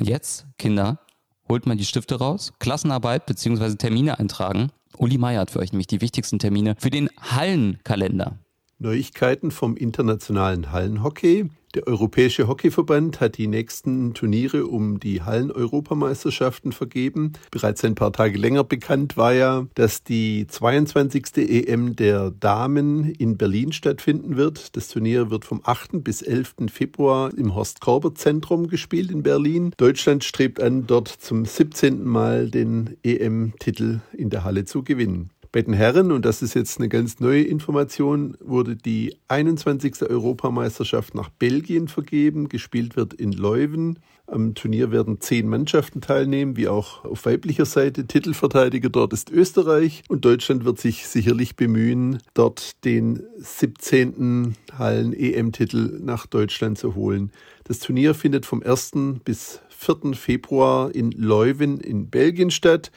Und 0.00 0.08
jetzt, 0.08 0.46
Kinder, 0.56 0.98
holt 1.46 1.66
mal 1.66 1.76
die 1.76 1.84
Stifte 1.84 2.18
raus, 2.18 2.54
Klassenarbeit 2.58 3.26
bzw. 3.26 3.74
Termine 3.74 4.18
eintragen. 4.18 4.72
Uli 4.96 5.18
Meier 5.18 5.42
hat 5.42 5.50
für 5.50 5.58
euch 5.58 5.72
nämlich 5.72 5.88
die 5.88 6.00
wichtigsten 6.00 6.38
Termine 6.38 6.74
für 6.78 6.88
den 6.88 7.10
Hallenkalender. 7.20 8.38
Neuigkeiten 8.80 9.50
vom 9.50 9.76
internationalen 9.76 10.72
Hallenhockey. 10.72 11.50
Der 11.74 11.86
Europäische 11.86 12.48
Hockeyverband 12.48 13.20
hat 13.20 13.38
die 13.38 13.46
nächsten 13.46 14.12
Turniere 14.12 14.66
um 14.66 14.98
die 14.98 15.22
Hallen-Europameisterschaften 15.22 16.72
vergeben. 16.72 17.34
Bereits 17.52 17.84
ein 17.84 17.94
paar 17.94 18.12
Tage 18.12 18.36
länger 18.38 18.64
bekannt 18.64 19.16
war 19.16 19.32
ja, 19.32 19.66
dass 19.76 20.02
die 20.02 20.48
22. 20.48 21.36
EM 21.36 21.94
der 21.94 22.32
Damen 22.32 23.04
in 23.12 23.36
Berlin 23.36 23.70
stattfinden 23.70 24.36
wird. 24.36 24.74
Das 24.76 24.88
Turnier 24.88 25.30
wird 25.30 25.44
vom 25.44 25.60
8. 25.62 26.02
bis 26.02 26.22
11. 26.22 26.54
Februar 26.72 27.32
im 27.36 27.54
Horst-Korbert-Zentrum 27.54 28.66
gespielt 28.66 29.12
in 29.12 29.22
Berlin. 29.22 29.72
Deutschland 29.76 30.24
strebt 30.24 30.60
an, 30.60 30.88
dort 30.88 31.06
zum 31.06 31.44
17. 31.44 32.02
Mal 32.02 32.50
den 32.50 32.96
EM-Titel 33.04 34.00
in 34.12 34.30
der 34.30 34.42
Halle 34.42 34.64
zu 34.64 34.82
gewinnen. 34.82 35.30
Bei 35.52 35.62
den 35.62 35.74
Herren, 35.74 36.12
und 36.12 36.24
das 36.24 36.42
ist 36.42 36.54
jetzt 36.54 36.78
eine 36.78 36.88
ganz 36.88 37.18
neue 37.18 37.42
Information, 37.42 38.36
wurde 38.38 38.76
die 38.76 39.16
21. 39.26 40.02
Europameisterschaft 40.08 41.16
nach 41.16 41.28
Belgien 41.28 41.88
vergeben. 41.88 42.48
Gespielt 42.48 42.94
wird 42.94 43.14
in 43.14 43.32
Leuven. 43.32 43.98
Am 44.28 44.54
Turnier 44.54 44.92
werden 44.92 45.20
zehn 45.20 45.48
Mannschaften 45.48 46.00
teilnehmen, 46.00 46.56
wie 46.56 46.68
auch 46.68 47.04
auf 47.04 47.24
weiblicher 47.26 47.64
Seite. 47.64 48.06
Titelverteidiger 48.06 48.90
dort 48.90 49.12
ist 49.12 49.28
Österreich 49.28 50.04
und 50.08 50.24
Deutschland 50.24 50.64
wird 50.64 50.78
sich 50.78 51.08
sicherlich 51.08 51.56
bemühen, 51.56 52.20
dort 52.34 52.84
den 52.84 53.24
17. 53.38 54.54
Hallen-EM-Titel 54.78 55.98
nach 56.00 56.26
Deutschland 56.26 56.78
zu 56.78 56.94
holen. 56.94 57.32
Das 57.64 57.80
Turnier 57.80 58.14
findet 58.14 58.46
vom 58.46 58.62
1. 58.62 58.92
bis 59.24 59.62
4. 59.70 60.14
Februar 60.14 60.94
in 60.94 61.10
Leuven 61.10 61.80
in 61.80 62.08
Belgien 62.08 62.52
statt. 62.52 62.92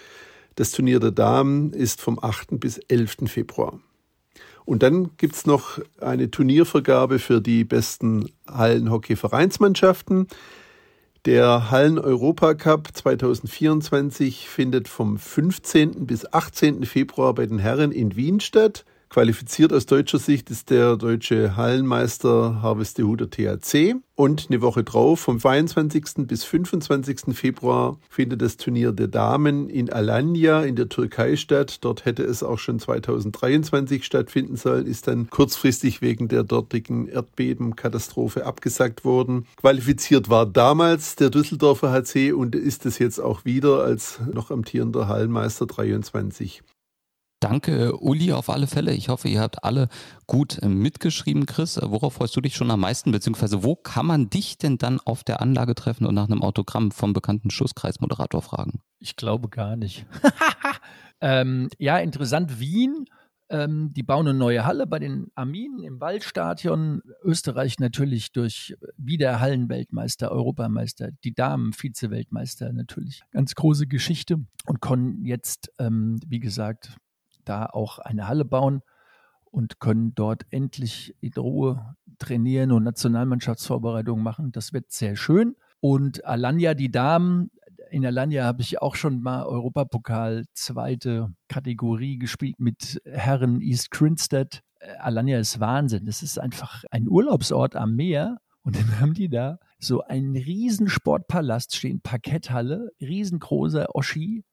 Das 0.56 0.72
Turnier 0.72 1.00
der 1.00 1.12
Damen 1.12 1.72
ist 1.74 2.02
vom 2.02 2.20
8. 2.24 2.60
bis 2.60 2.78
11. 2.78 3.18
Februar. 3.26 3.80
Und 4.66 4.84
dann 4.84 5.12
gibt's 5.18 5.46
noch 5.46 5.80
eine 6.00 6.32
Turniervergabe 6.32 7.20
für 7.20 7.42
die 7.42 7.64
besten 7.64 8.30
Hallenhockey-Vereinsmannschaften. 8.48 10.28
Der 11.26 11.72
Hallen-Europa-Cup 11.72 12.90
2024 12.94 14.48
findet 14.48 14.88
vom 14.88 15.18
15. 15.18 16.06
bis 16.06 16.32
18. 16.32 16.86
Februar 16.86 17.34
bei 17.34 17.46
den 17.46 17.60
Herren 17.60 17.92
in 17.92 18.16
Wien 18.16 18.40
statt. 18.40 18.86
Qualifiziert 19.14 19.72
aus 19.72 19.86
deutscher 19.86 20.18
Sicht 20.18 20.50
ist 20.50 20.72
der 20.72 20.98
deutsche 20.98 21.56
Hallenmeister 21.56 22.64
Harvestehuder 22.64 23.30
THC. 23.30 23.94
Und 24.16 24.48
eine 24.50 24.62
Woche 24.62 24.84
drauf, 24.84 25.20
vom 25.20 25.40
22. 25.40 26.26
bis 26.26 26.44
25. 26.44 27.36
Februar, 27.36 28.00
findet 28.10 28.42
das 28.42 28.58
Turnier 28.58 28.92
der 28.92 29.10
Damen 29.10 29.70
in 29.70 29.92
Alanya 29.92 30.64
in 30.64 30.76
der 30.76 30.90
Türkei 30.90 31.36
statt. 31.36 31.78
Dort 31.82 32.06
hätte 32.06 32.24
es 32.24 32.42
auch 32.42 32.58
schon 32.58 32.80
2023 32.80 34.04
stattfinden 34.04 34.56
sollen, 34.56 34.88
ist 34.88 35.08
dann 35.08 35.30
kurzfristig 35.30 36.02
wegen 36.02 36.28
der 36.28 36.44
dortigen 36.44 37.08
Erdbebenkatastrophe 37.08 38.48
abgesagt 38.48 39.06
worden. 39.06 39.46
Qualifiziert 39.58 40.30
war 40.30 40.48
damals 40.48 41.16
der 41.18 41.30
Düsseldorfer 41.30 41.92
HC 41.92 42.32
und 42.32 42.56
ist 42.56 42.88
es 42.88 42.98
jetzt 42.98 43.20
auch 43.20 43.46
wieder 43.46 43.84
als 43.84 44.20
noch 44.34 44.50
amtierender 44.50 45.08
Hallenmeister 45.08 45.68
23. 45.68 46.64
Danke, 47.44 48.00
Uli, 48.00 48.32
auf 48.32 48.50
alle 48.50 48.68
Fälle. 48.68 48.94
Ich 48.94 49.10
hoffe, 49.10 49.28
ihr 49.28 49.42
habt 49.42 49.66
alle 49.66 49.90
gut 50.28 50.60
äh, 50.64 50.70
mitgeschrieben, 50.70 51.46
Chris. 51.46 51.78
Worauf 51.78 52.14
freust 52.14 52.34
du 52.38 52.40
dich 52.40 52.56
schon 52.56 52.72
am 52.72 52.80
meisten? 52.80 53.12
Beziehungsweise 53.12 53.66
wo 53.66 53.76
kann 53.76 54.06
man 54.06 54.30
dich 54.30 54.58
denn 54.58 54.78
dann 54.78 55.02
auf 55.02 55.26
der 55.26 55.42
Anlage 55.42 55.76
treffen 55.76 56.08
und 56.08 56.16
nach 56.16 56.28
einem 56.28 56.42
Autogramm 56.42 56.92
vom 56.92 57.12
bekannten 57.12 57.50
Schusskreismoderator 57.50 58.42
fragen? 58.42 58.80
Ich 59.00 59.18
glaube 59.18 59.50
gar 59.50 59.76
nicht. 59.76 60.06
ähm, 61.20 61.68
ja, 61.80 61.98
interessant. 61.98 62.62
Wien. 62.62 63.08
Ähm, 63.50 63.92
die 63.92 64.04
bauen 64.04 64.26
eine 64.26 64.40
neue 64.40 64.66
Halle 64.66 64.88
bei 64.88 65.00
den 65.00 65.28
Arminen 65.36 65.84
im 65.84 66.00
Waldstadion. 66.00 67.02
Österreich 67.24 67.78
natürlich 67.78 68.32
durch 68.32 68.74
wieder 68.96 69.42
Hallenweltmeister, 69.42 70.32
Europameister, 70.32 71.10
die 71.26 71.34
Damen 71.34 71.74
Vize-Weltmeister 71.74 72.72
natürlich. 72.72 73.22
Ganz 73.32 73.54
große 73.54 73.86
Geschichte 73.88 74.38
und 74.66 74.80
können 74.80 75.26
jetzt, 75.26 75.74
ähm, 75.78 76.22
wie 76.26 76.40
gesagt, 76.40 76.96
da 77.44 77.66
auch 77.68 78.00
eine 78.00 78.28
Halle 78.28 78.46
bauen 78.46 78.82
und 79.46 79.80
können 79.80 80.16
dort 80.16 80.46
endlich 80.50 81.16
in 81.22 81.34
Ruhe 81.34 81.96
trainieren 82.18 82.72
und 82.72 82.84
Nationalmannschaftsvorbereitungen 82.84 84.24
machen. 84.24 84.52
Das 84.52 84.74
wird 84.74 84.92
sehr 84.92 85.16
schön. 85.16 85.56
Und 85.80 86.26
Alanya, 86.26 86.74
die 86.74 86.92
Damen, 86.92 87.52
in 87.92 88.06
Alanya 88.06 88.46
habe 88.46 88.62
ich 88.62 88.82
auch 88.82 88.96
schon 88.96 89.22
mal 89.22 89.44
Europapokal 89.44 90.46
zweite 90.54 91.34
Kategorie 91.50 92.18
gespielt 92.18 92.60
mit 92.60 93.02
Herren 93.06 93.62
East 93.62 93.92
Grinstead. 93.92 94.62
Äh, 94.80 94.96
Alanya 94.98 95.38
ist 95.40 95.60
Wahnsinn. 95.60 96.06
Das 96.06 96.24
ist 96.24 96.40
einfach 96.40 96.84
ein 96.90 97.08
Urlaubsort 97.08 97.76
am 97.76 97.96
Meer. 97.96 98.40
Und 98.64 98.78
dann 98.78 99.00
haben 99.00 99.14
die 99.14 99.30
da 99.30 99.60
so 99.78 100.02
einen 100.02 100.36
riesen 100.36 100.88
Sportpalast 100.88 101.76
stehen, 101.76 102.02
Parketthalle, 102.02 102.92
riesengroßer 103.02 103.94
Oschi, 103.94 104.44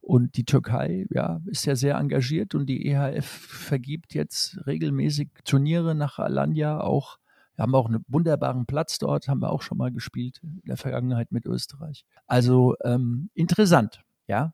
und 0.00 0.36
die 0.36 0.44
Türkei 0.44 1.06
ja, 1.10 1.40
ist 1.46 1.66
ja 1.66 1.76
sehr 1.76 1.96
engagiert 1.96 2.54
und 2.54 2.66
die 2.66 2.86
EHF 2.86 3.26
vergibt 3.26 4.14
jetzt 4.14 4.58
regelmäßig 4.66 5.28
Turniere 5.44 5.94
nach 5.94 6.18
Alanya 6.18 6.80
auch. 6.80 7.18
Wir 7.56 7.64
haben 7.64 7.74
auch 7.74 7.88
einen 7.88 8.04
wunderbaren 8.08 8.66
Platz 8.66 8.98
dort, 8.98 9.28
haben 9.28 9.42
wir 9.42 9.50
auch 9.50 9.62
schon 9.62 9.78
mal 9.78 9.90
gespielt 9.90 10.40
in 10.42 10.62
der 10.64 10.76
Vergangenheit 10.76 11.32
mit 11.32 11.44
Österreich. 11.44 12.04
Also 12.26 12.74
ähm, 12.84 13.30
interessant, 13.34 14.02
ja. 14.28 14.52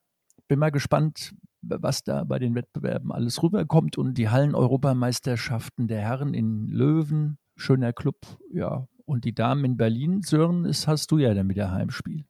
Bin 0.49 0.59
mal 0.59 0.71
gespannt, 0.71 1.35
was 1.63 2.03
da 2.03 2.25
bei 2.25 2.39
den 2.39 2.55
Wettbewerben 2.55 3.13
alles 3.13 3.43
rüberkommt 3.43 3.99
und 3.99 4.19
die 4.19 4.29
Hallen-Europameisterschaften 4.29 5.89
der 5.89 6.01
Herren 6.01 6.35
in 6.35 6.69
Löwen, 6.69 7.39
schöner 7.57 7.93
Club, 7.93 8.17
ja. 8.53 8.89
Und 9.07 9.25
die 9.25 9.35
Damen 9.35 9.65
in 9.65 9.77
Berlin, 9.77 10.23
Sören, 10.23 10.65
ist, 10.65 10.89
hast 10.89 11.11
du 11.11 11.19
ja 11.19 11.35
dann 11.35 11.51
wieder 11.51 11.71
Heimspiel. 11.71 12.25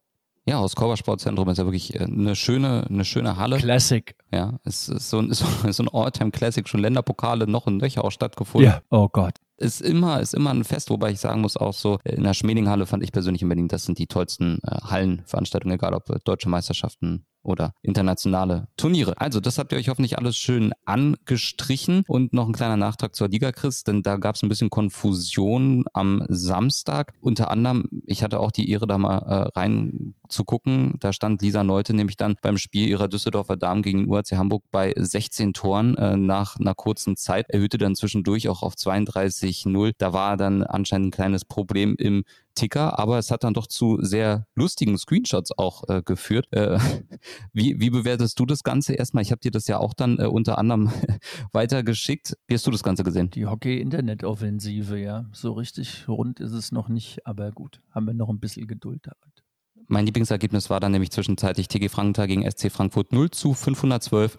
Ja, 0.47 0.59
aus 0.59 0.73
Sportzentrum 0.73 1.49
ist 1.49 1.59
ja 1.59 1.65
wirklich 1.65 1.95
äh, 1.95 2.05
eine 2.05 2.37
schöne, 2.37 2.87
eine 2.89 3.05
schöne 3.05 3.37
Halle. 3.37 3.57
Classic. 3.57 4.15
Ja, 4.31 4.59
es 4.65 4.89
ist 4.89 5.09
so 5.09 5.19
ein, 5.19 5.31
ist 5.31 5.39
so 5.39 5.83
ein 5.83 5.89
All-Time-Classic, 5.89 6.69
schon 6.69 6.81
Länderpokale 6.81 7.47
noch 7.47 7.67
und 7.67 7.79
nöcher 7.79 8.05
auch 8.05 8.11
stattgefunden. 8.11 8.71
Ja, 8.71 8.83
oh 8.91 9.09
Gott. 9.09 9.35
Ist 9.57 9.81
immer, 9.81 10.21
ist 10.21 10.35
immer 10.35 10.51
ein 10.51 10.65
Fest, 10.65 10.91
wobei 10.91 11.13
ich 11.13 11.21
sagen 11.21 11.41
muss, 11.41 11.57
auch 11.57 11.73
so 11.73 11.99
in 12.05 12.25
der 12.25 12.35
Schmiedinghalle 12.35 12.87
fand 12.87 13.05
ich 13.05 13.13
persönlich 13.13 13.41
in 13.41 13.49
Berlin, 13.49 13.69
das 13.69 13.85
sind 13.85 13.99
die 13.99 14.07
tollsten 14.07 14.59
äh, 14.65 14.81
Hallenveranstaltungen, 14.83 15.77
egal 15.77 15.95
ob 15.95 16.11
äh, 16.11 16.19
deutsche 16.25 16.49
Meisterschaften, 16.49 17.25
oder 17.45 17.75
internationale 17.83 18.69
Turniere. 18.77 19.21
Also 19.21 19.41
das 19.41 19.59
habt 19.59 19.73
ihr 19.73 19.79
euch 19.79 19.89
hoffentlich 19.89 20.19
alles 20.19 20.37
schön 20.37 20.73
angestrichen 20.85 22.05
und 22.09 22.33
noch 22.33 22.47
ein 22.47 22.53
kleiner 22.53 22.77
Nachtrag 22.77 23.15
zur 23.15 23.29
Liga, 23.29 23.53
Chris, 23.53 23.85
denn 23.85 24.03
da 24.03 24.17
gab 24.17 24.37
es 24.37 24.43
ein 24.43 24.49
bisschen 24.49 24.71
Konfusion 24.71 25.85
am 25.93 26.25
Samstag. 26.29 27.15
Unter 27.21 27.51
anderem, 27.51 27.89
ich 28.07 28.23
hatte 28.23 28.41
auch 28.41 28.51
die 28.51 28.71
Ehre, 28.71 28.87
da 28.87 28.99
mal 28.99 29.19
äh, 29.19 29.59
rein 29.59 30.15
zu 30.29 30.45
gucken. 30.45 30.95
Da 31.01 31.13
stand 31.13 31.43
Lisa 31.43 31.65
Neute 31.65 31.95
nämlich 31.95 32.17
dann 32.17 32.37
beim 32.43 32.59
Spiel 32.59 32.89
ihrer 32.89 33.09
Düsseldorfer 33.09 33.57
Damen 33.57 33.83
gegen 33.83 34.09
UAC 34.09 34.33
Hamburg 34.33 34.65
bei 34.71 34.95
16 34.97 35.53
Toren 35.53 35.97
äh, 35.97 36.17
nach 36.17 36.59
einer 36.59 36.75
kurzen 36.75 37.17
Zeit, 37.17 37.51
erhöhte 37.51 37.79
dann 37.79 37.95
zwischendurch 37.95 38.49
auch 38.49 38.63
auf 38.63 38.75
32-0. 38.75 39.93
Da 39.99 40.13
war 40.13 40.37
dann 40.37 40.63
anscheinend 40.63 41.09
ein 41.09 41.11
kleines 41.11 41.45
Problem 41.45 41.95
im 41.99 42.25
Ticker, 42.55 42.99
aber 42.99 43.19
es 43.19 43.31
hat 43.31 43.45
dann 43.45 43.55
doch 43.55 43.67
zu 43.67 43.99
sehr 44.01 44.47
lustigen 44.55 44.97
Screenshots 44.99 45.57
auch 45.57 45.89
äh, 45.89 46.03
geführt. 46.03 46.47
Äh, 46.53 46.79
wie, 47.53 47.81
wie 47.81 47.91
bewertest 47.91 48.39
du 48.39 48.47
das 48.47 48.63
Ganze 48.63 48.95
erstmal? 48.95 49.23
Ich 49.23 49.31
habe 49.31 49.41
dir 49.41 49.51
das 49.51 49.67
ja 49.67 49.79
auch 49.79 49.95
dann 49.95 50.19
äh, 50.19 50.27
unter 50.27 50.59
anderem 50.59 50.91
weitergeschickt. 51.53 52.37
Wie 52.47 52.55
hast 52.55 52.67
du 52.67 52.71
das 52.71 52.83
Ganze 52.83 53.05
gesehen? 53.05 53.31
Die 53.31 53.47
Hockey-Internet-Offensive, 53.47 54.99
ja. 54.99 55.27
So 55.33 55.53
richtig 55.53 56.09
rund 56.09 56.41
ist 56.41 56.53
es 56.53 56.73
noch 56.73 56.89
nicht, 56.89 57.27
aber 57.27 57.53
gut, 57.53 57.81
haben 57.91 58.07
wir 58.07 58.15
noch 58.15 58.29
ein 58.29 58.41
bisschen 58.41 58.67
Geduld 58.67 59.03
damit. 59.05 59.45
Mein 59.87 60.07
Lieblingsergebnis 60.07 60.71
war 60.71 60.81
dann 60.81 60.93
nämlich 60.93 61.11
zwischenzeitlich 61.11 61.69
TG 61.69 61.89
Frankenthal 61.91 62.27
gegen 62.27 62.51
SC 62.51 62.71
Frankfurt 62.71 63.13
0 63.13 63.31
zu 63.31 63.53
512. 63.53 64.39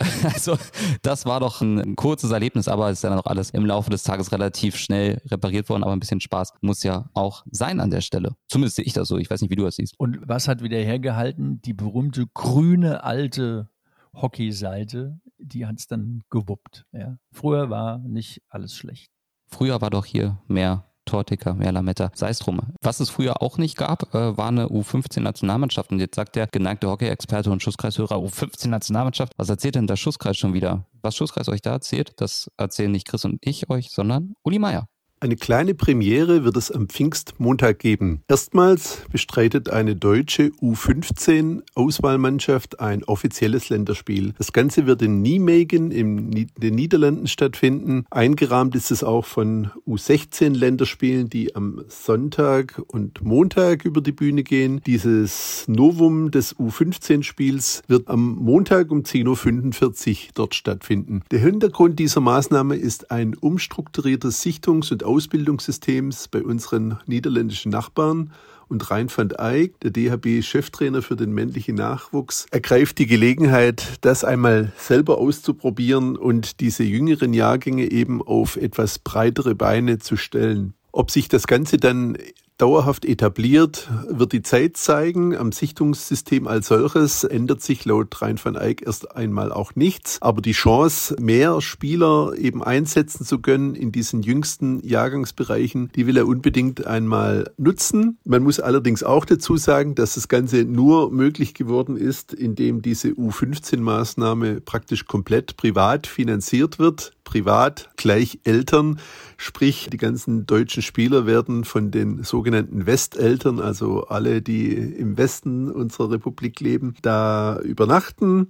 Also 0.24 0.56
das 1.02 1.26
war 1.26 1.40
doch 1.40 1.60
ein 1.60 1.96
kurzes 1.96 2.30
Erlebnis, 2.30 2.68
aber 2.68 2.88
es 2.88 2.98
ist 2.98 3.04
dann 3.04 3.18
auch 3.18 3.26
alles 3.26 3.50
im 3.50 3.64
Laufe 3.64 3.90
des 3.90 4.02
Tages 4.02 4.32
relativ 4.32 4.76
schnell 4.76 5.20
repariert 5.26 5.68
worden. 5.68 5.84
Aber 5.84 5.92
ein 5.92 6.00
bisschen 6.00 6.20
Spaß 6.20 6.54
muss 6.60 6.82
ja 6.82 7.10
auch 7.14 7.44
sein 7.50 7.80
an 7.80 7.90
der 7.90 8.00
Stelle. 8.00 8.34
Zumindest 8.48 8.76
sehe 8.76 8.84
ich 8.84 8.92
das 8.92 9.08
so. 9.08 9.18
Ich 9.18 9.30
weiß 9.30 9.40
nicht, 9.40 9.50
wie 9.50 9.56
du 9.56 9.64
das 9.64 9.76
siehst. 9.76 9.94
Und 9.98 10.18
was 10.26 10.48
hat 10.48 10.62
wieder 10.62 10.78
hergehalten? 10.78 11.60
Die 11.62 11.74
berühmte 11.74 12.26
grüne 12.34 13.04
alte 13.04 13.68
Hockeyseite, 14.14 15.20
die 15.38 15.66
hat 15.66 15.78
es 15.78 15.86
dann 15.86 16.22
gewuppt. 16.30 16.86
Ja. 16.92 17.18
Früher 17.32 17.70
war 17.70 17.98
nicht 17.98 18.42
alles 18.48 18.74
schlecht. 18.74 19.10
Früher 19.46 19.80
war 19.80 19.90
doch 19.90 20.04
hier 20.04 20.38
mehr 20.48 20.84
Tortiker, 21.04 21.54
mehr 21.54 21.72
Lametta, 21.72 22.10
sei 22.14 22.30
es 22.30 22.38
drum. 22.38 22.60
Was 22.80 23.00
es 23.00 23.10
früher 23.10 23.42
auch 23.42 23.58
nicht 23.58 23.76
gab, 23.76 24.14
äh, 24.14 24.36
war 24.36 24.48
eine 24.48 24.68
U15-Nationalmannschaft. 24.68 25.92
Und 25.92 26.00
jetzt 26.00 26.16
sagt 26.16 26.36
der 26.36 26.46
geneigte 26.46 26.88
Hockey-Experte 26.88 27.50
und 27.50 27.62
Schusskreishörer, 27.62 28.16
U15-Nationalmannschaft, 28.16 29.32
was 29.36 29.48
erzählt 29.48 29.74
denn 29.74 29.86
der 29.86 29.96
Schusskreis 29.96 30.36
schon 30.36 30.54
wieder? 30.54 30.86
Was 31.02 31.16
Schusskreis 31.16 31.48
euch 31.48 31.62
da 31.62 31.72
erzählt, 31.72 32.12
das 32.16 32.50
erzählen 32.56 32.90
nicht 32.90 33.06
Chris 33.06 33.24
und 33.24 33.38
ich 33.40 33.68
euch, 33.70 33.90
sondern 33.90 34.34
Uli 34.42 34.58
Meier. 34.58 34.88
Eine 35.24 35.36
kleine 35.36 35.72
Premiere 35.72 36.44
wird 36.44 36.58
es 36.58 36.70
am 36.70 36.86
Pfingstmontag 36.86 37.78
geben. 37.78 38.20
Erstmals 38.28 38.98
bestreitet 39.10 39.70
eine 39.70 39.96
deutsche 39.96 40.48
U15-Auswahlmannschaft 40.60 42.78
ein 42.78 43.04
offizielles 43.04 43.70
Länderspiel. 43.70 44.34
Das 44.36 44.52
Ganze 44.52 44.84
wird 44.84 45.00
in 45.00 45.22
Nijmegen 45.22 45.90
in 45.92 46.50
den 46.58 46.74
Niederlanden 46.74 47.26
stattfinden. 47.26 48.04
Eingerahmt 48.10 48.74
ist 48.74 48.90
es 48.90 49.02
auch 49.02 49.24
von 49.24 49.70
U16-Länderspielen, 49.86 51.30
die 51.30 51.56
am 51.56 51.82
Sonntag 51.88 52.82
und 52.88 53.24
Montag 53.24 53.86
über 53.86 54.02
die 54.02 54.12
Bühne 54.12 54.42
gehen. 54.42 54.82
Dieses 54.84 55.64
Novum 55.68 56.32
des 56.32 56.54
U15-Spiels 56.56 57.82
wird 57.88 58.08
am 58.08 58.34
Montag 58.34 58.90
um 58.90 59.04
10.45 59.04 60.10
Uhr 60.10 60.16
dort 60.34 60.54
stattfinden. 60.54 61.22
Der 61.30 61.38
Hintergrund 61.38 61.98
dieser 61.98 62.20
Maßnahme 62.20 62.76
ist 62.76 63.10
ein 63.10 63.34
umstrukturiertes 63.34 64.44
Sichtungs- 64.44 64.92
und 64.92 65.02
Ausbildungssystems 65.14 66.26
bei 66.26 66.42
unseren 66.42 66.98
niederländischen 67.06 67.70
Nachbarn 67.70 68.32
und 68.66 68.90
Rein 68.90 69.08
van 69.14 69.30
Eyck, 69.30 69.78
der 69.80 69.92
DHB-Cheftrainer 69.92 71.02
für 71.02 71.14
den 71.14 71.32
männlichen 71.32 71.76
Nachwuchs, 71.76 72.46
ergreift 72.50 72.98
die 72.98 73.06
Gelegenheit, 73.06 73.98
das 74.00 74.24
einmal 74.24 74.72
selber 74.76 75.18
auszuprobieren 75.18 76.16
und 76.16 76.58
diese 76.58 76.82
jüngeren 76.82 77.32
Jahrgänge 77.32 77.92
eben 77.92 78.22
auf 78.22 78.56
etwas 78.56 78.98
breitere 78.98 79.54
Beine 79.54 80.00
zu 80.00 80.16
stellen. 80.16 80.74
Ob 80.90 81.12
sich 81.12 81.28
das 81.28 81.46
Ganze 81.46 81.76
dann 81.76 82.18
dauerhaft 82.58 83.04
etabliert, 83.04 83.90
wird 84.08 84.32
die 84.32 84.42
Zeit 84.42 84.76
zeigen. 84.76 85.36
Am 85.36 85.50
Sichtungssystem 85.50 86.46
als 86.46 86.68
solches 86.68 87.24
ändert 87.24 87.62
sich 87.62 87.84
laut 87.84 88.20
Rhein 88.22 88.38
van 88.42 88.54
Eyck 88.54 88.82
erst 88.86 89.16
einmal 89.16 89.50
auch 89.50 89.74
nichts. 89.74 90.18
Aber 90.22 90.40
die 90.40 90.52
Chance, 90.52 91.16
mehr 91.20 91.60
Spieler 91.60 92.32
eben 92.38 92.62
einsetzen 92.62 93.24
zu 93.24 93.40
können 93.40 93.74
in 93.74 93.90
diesen 93.90 94.22
jüngsten 94.22 94.86
Jahrgangsbereichen, 94.86 95.90
die 95.96 96.06
will 96.06 96.16
er 96.16 96.28
unbedingt 96.28 96.86
einmal 96.86 97.50
nutzen. 97.56 98.18
Man 98.24 98.44
muss 98.44 98.60
allerdings 98.60 99.02
auch 99.02 99.24
dazu 99.24 99.56
sagen, 99.56 99.96
dass 99.96 100.14
das 100.14 100.28
Ganze 100.28 100.64
nur 100.64 101.10
möglich 101.10 101.54
geworden 101.54 101.96
ist, 101.96 102.32
indem 102.32 102.82
diese 102.82 103.08
U15-Maßnahme 103.08 104.60
praktisch 104.60 105.06
komplett 105.06 105.56
privat 105.56 106.06
finanziert 106.06 106.78
wird 106.78 107.12
privat 107.24 107.90
gleich 107.96 108.38
Eltern, 108.44 109.00
sprich 109.36 109.88
die 109.90 109.96
ganzen 109.96 110.46
deutschen 110.46 110.82
Spieler 110.82 111.26
werden 111.26 111.64
von 111.64 111.90
den 111.90 112.22
sogenannten 112.22 112.43
Westeltern, 112.52 113.60
also 113.60 114.04
alle, 114.04 114.42
die 114.42 114.72
im 114.74 115.16
Westen 115.16 115.70
unserer 115.70 116.10
Republik 116.12 116.60
leben, 116.60 116.94
da 117.02 117.58
übernachten 117.60 118.48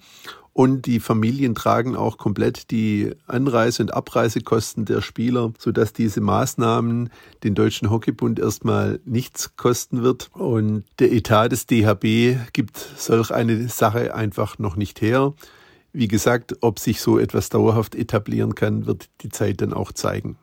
und 0.54 0.86
die 0.86 1.00
Familien 1.00 1.56
tragen 1.56 1.96
auch 1.96 2.16
komplett 2.16 2.70
die 2.70 3.10
Anreise- 3.26 3.82
und 3.82 3.92
Abreisekosten 3.92 4.84
der 4.84 5.02
Spieler, 5.02 5.52
sodass 5.58 5.92
diese 5.92 6.20
Maßnahmen 6.20 7.10
den 7.42 7.56
Deutschen 7.56 7.90
Hockeybund 7.90 8.38
erstmal 8.38 9.00
nichts 9.04 9.56
kosten 9.56 10.04
wird. 10.04 10.30
Und 10.32 10.84
der 11.00 11.12
Etat 11.12 11.48
des 11.48 11.66
DHB 11.66 12.36
gibt 12.52 12.76
solch 12.96 13.32
eine 13.32 13.68
Sache 13.68 14.14
einfach 14.14 14.60
noch 14.60 14.76
nicht 14.76 15.00
her. 15.02 15.34
Wie 15.92 16.08
gesagt, 16.08 16.56
ob 16.60 16.78
sich 16.78 17.00
so 17.00 17.18
etwas 17.18 17.48
dauerhaft 17.48 17.96
etablieren 17.96 18.54
kann, 18.54 18.86
wird 18.86 19.08
die 19.22 19.30
Zeit 19.30 19.60
dann 19.60 19.72
auch 19.72 19.90
zeigen. 19.90 20.36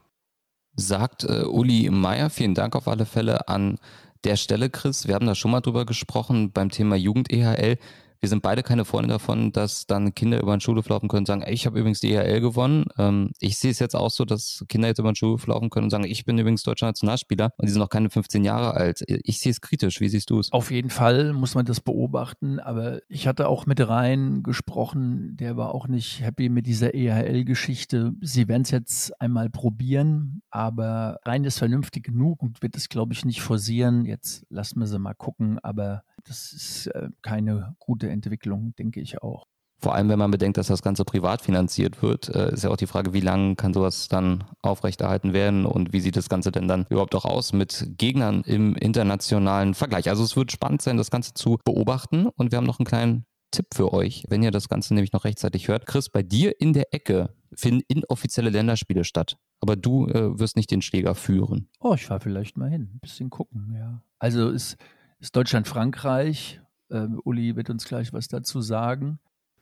Sagt 0.75 1.23
äh, 1.23 1.43
Uli 1.43 1.89
Meier, 1.89 2.29
vielen 2.29 2.55
Dank 2.55 2.75
auf 2.75 2.87
alle 2.87 3.05
Fälle 3.05 3.47
an 3.47 3.77
der 4.23 4.35
Stelle, 4.35 4.69
Chris. 4.69 5.07
Wir 5.07 5.15
haben 5.15 5.25
da 5.25 5.35
schon 5.35 5.51
mal 5.51 5.61
drüber 5.61 5.85
gesprochen 5.85 6.51
beim 6.51 6.69
Thema 6.69 6.95
Jugend-EHL 6.95 7.77
wir 8.21 8.29
sind 8.29 8.43
beide 8.43 8.61
keine 8.61 8.85
Freunde 8.85 9.09
davon, 9.09 9.51
dass 9.51 9.87
dann 9.87 10.13
Kinder 10.13 10.39
über 10.39 10.55
den 10.55 10.61
Schulhof 10.61 10.87
laufen 10.87 11.09
können 11.09 11.21
und 11.21 11.25
sagen, 11.25 11.43
ich 11.47 11.65
habe 11.65 11.79
übrigens 11.79 12.01
die 12.01 12.13
EHL 12.13 12.39
gewonnen. 12.39 12.85
Ähm, 12.99 13.31
ich 13.39 13.57
sehe 13.57 13.71
es 13.71 13.79
jetzt 13.79 13.95
auch 13.95 14.11
so, 14.11 14.25
dass 14.25 14.63
Kinder 14.69 14.87
jetzt 14.87 14.99
über 14.99 15.11
den 15.11 15.15
Schulhof 15.15 15.47
laufen 15.47 15.71
können 15.71 15.85
und 15.85 15.89
sagen, 15.89 16.03
ich 16.03 16.23
bin 16.23 16.37
übrigens 16.37 16.61
deutscher 16.61 16.85
Nationalspieler 16.85 17.51
und 17.57 17.67
die 17.67 17.71
sind 17.71 17.79
noch 17.79 17.89
keine 17.89 18.11
15 18.11 18.43
Jahre 18.43 18.75
alt. 18.75 19.03
Ich 19.07 19.39
sehe 19.39 19.51
es 19.51 19.59
kritisch. 19.59 19.99
Wie 20.01 20.07
siehst 20.07 20.29
du 20.29 20.39
es? 20.39 20.51
Auf 20.51 20.69
jeden 20.69 20.91
Fall 20.91 21.33
muss 21.33 21.55
man 21.55 21.65
das 21.65 21.81
beobachten, 21.81 22.59
aber 22.59 22.99
ich 23.09 23.27
hatte 23.27 23.47
auch 23.47 23.65
mit 23.65 23.79
Rhein 23.87 24.43
gesprochen, 24.43 25.35
der 25.37 25.57
war 25.57 25.73
auch 25.73 25.87
nicht 25.87 26.21
happy 26.21 26.49
mit 26.49 26.67
dieser 26.67 26.93
EHL-Geschichte. 26.93 28.13
Sie 28.21 28.47
werden 28.47 28.61
es 28.61 28.69
jetzt 28.69 29.19
einmal 29.19 29.49
probieren, 29.49 30.43
aber 30.51 31.19
Rhein 31.25 31.43
ist 31.43 31.57
vernünftig 31.57 32.03
genug 32.03 32.43
und 32.43 32.61
wird 32.61 32.75
es, 32.75 32.87
glaube 32.87 33.13
ich, 33.13 33.25
nicht 33.25 33.41
forcieren. 33.41 34.05
Jetzt 34.05 34.45
lassen 34.49 34.79
wir 34.79 34.85
sie 34.85 34.99
mal 34.99 35.15
gucken, 35.15 35.57
aber 35.57 36.03
das 36.25 36.53
ist 36.53 36.87
äh, 36.87 37.09
keine 37.21 37.75
gute 37.79 38.09
Entwicklung, 38.09 38.73
denke 38.75 39.01
ich 39.01 39.21
auch. 39.21 39.47
Vor 39.81 39.95
allem, 39.95 40.09
wenn 40.09 40.19
man 40.19 40.29
bedenkt, 40.29 40.57
dass 40.57 40.67
das 40.67 40.83
Ganze 40.83 41.05
privat 41.05 41.41
finanziert 41.41 42.03
wird, 42.03 42.29
äh, 42.29 42.53
ist 42.53 42.63
ja 42.63 42.69
auch 42.69 42.77
die 42.77 42.85
Frage, 42.85 43.13
wie 43.13 43.19
lange 43.19 43.55
kann 43.55 43.73
sowas 43.73 44.07
dann 44.09 44.43
aufrechterhalten 44.61 45.33
werden 45.33 45.65
und 45.65 45.91
wie 45.91 45.99
sieht 45.99 46.15
das 46.15 46.29
Ganze 46.29 46.51
denn 46.51 46.67
dann 46.67 46.85
überhaupt 46.89 47.15
auch 47.15 47.25
aus 47.25 47.51
mit 47.51 47.87
Gegnern 47.97 48.43
im 48.45 48.75
internationalen 48.75 49.73
Vergleich. 49.73 50.07
Also 50.09 50.23
es 50.23 50.35
wird 50.35 50.51
spannend 50.51 50.83
sein, 50.83 50.97
das 50.97 51.09
Ganze 51.09 51.33
zu 51.33 51.57
beobachten 51.65 52.27
und 52.27 52.51
wir 52.51 52.57
haben 52.57 52.67
noch 52.67 52.77
einen 52.77 52.85
kleinen 52.85 53.25
Tipp 53.49 53.65
für 53.73 53.91
euch, 53.91 54.23
wenn 54.29 54.43
ihr 54.43 54.51
das 54.51 54.69
Ganze 54.69 54.93
nämlich 54.93 55.13
noch 55.13 55.25
rechtzeitig 55.25 55.67
hört. 55.67 55.87
Chris, 55.87 56.09
bei 56.09 56.21
dir 56.21 56.61
in 56.61 56.73
der 56.73 56.93
Ecke 56.93 57.33
finden 57.53 57.81
inoffizielle 57.87 58.51
Länderspiele 58.51 59.03
statt, 59.03 59.37
aber 59.61 59.75
du 59.75 60.07
äh, 60.07 60.39
wirst 60.39 60.57
nicht 60.57 60.69
den 60.69 60.83
Schläger 60.83 61.15
führen. 61.15 61.69
Oh, 61.79 61.95
ich 61.95 62.05
fahre 62.05 62.19
vielleicht 62.19 62.55
mal 62.55 62.69
hin, 62.69 62.91
ein 62.93 62.99
bisschen 62.99 63.31
gucken, 63.31 63.73
ja. 63.75 64.03
Also 64.19 64.49
ist 64.49 64.77
ist 65.21 65.35
Deutschland-Frankreich. 65.35 66.59
Ähm, 66.89 67.21
Uli 67.23 67.55
wird 67.55 67.69
uns 67.69 67.85
gleich 67.85 68.11
was 68.11 68.27
dazu 68.27 68.61
sagen. 68.61 69.19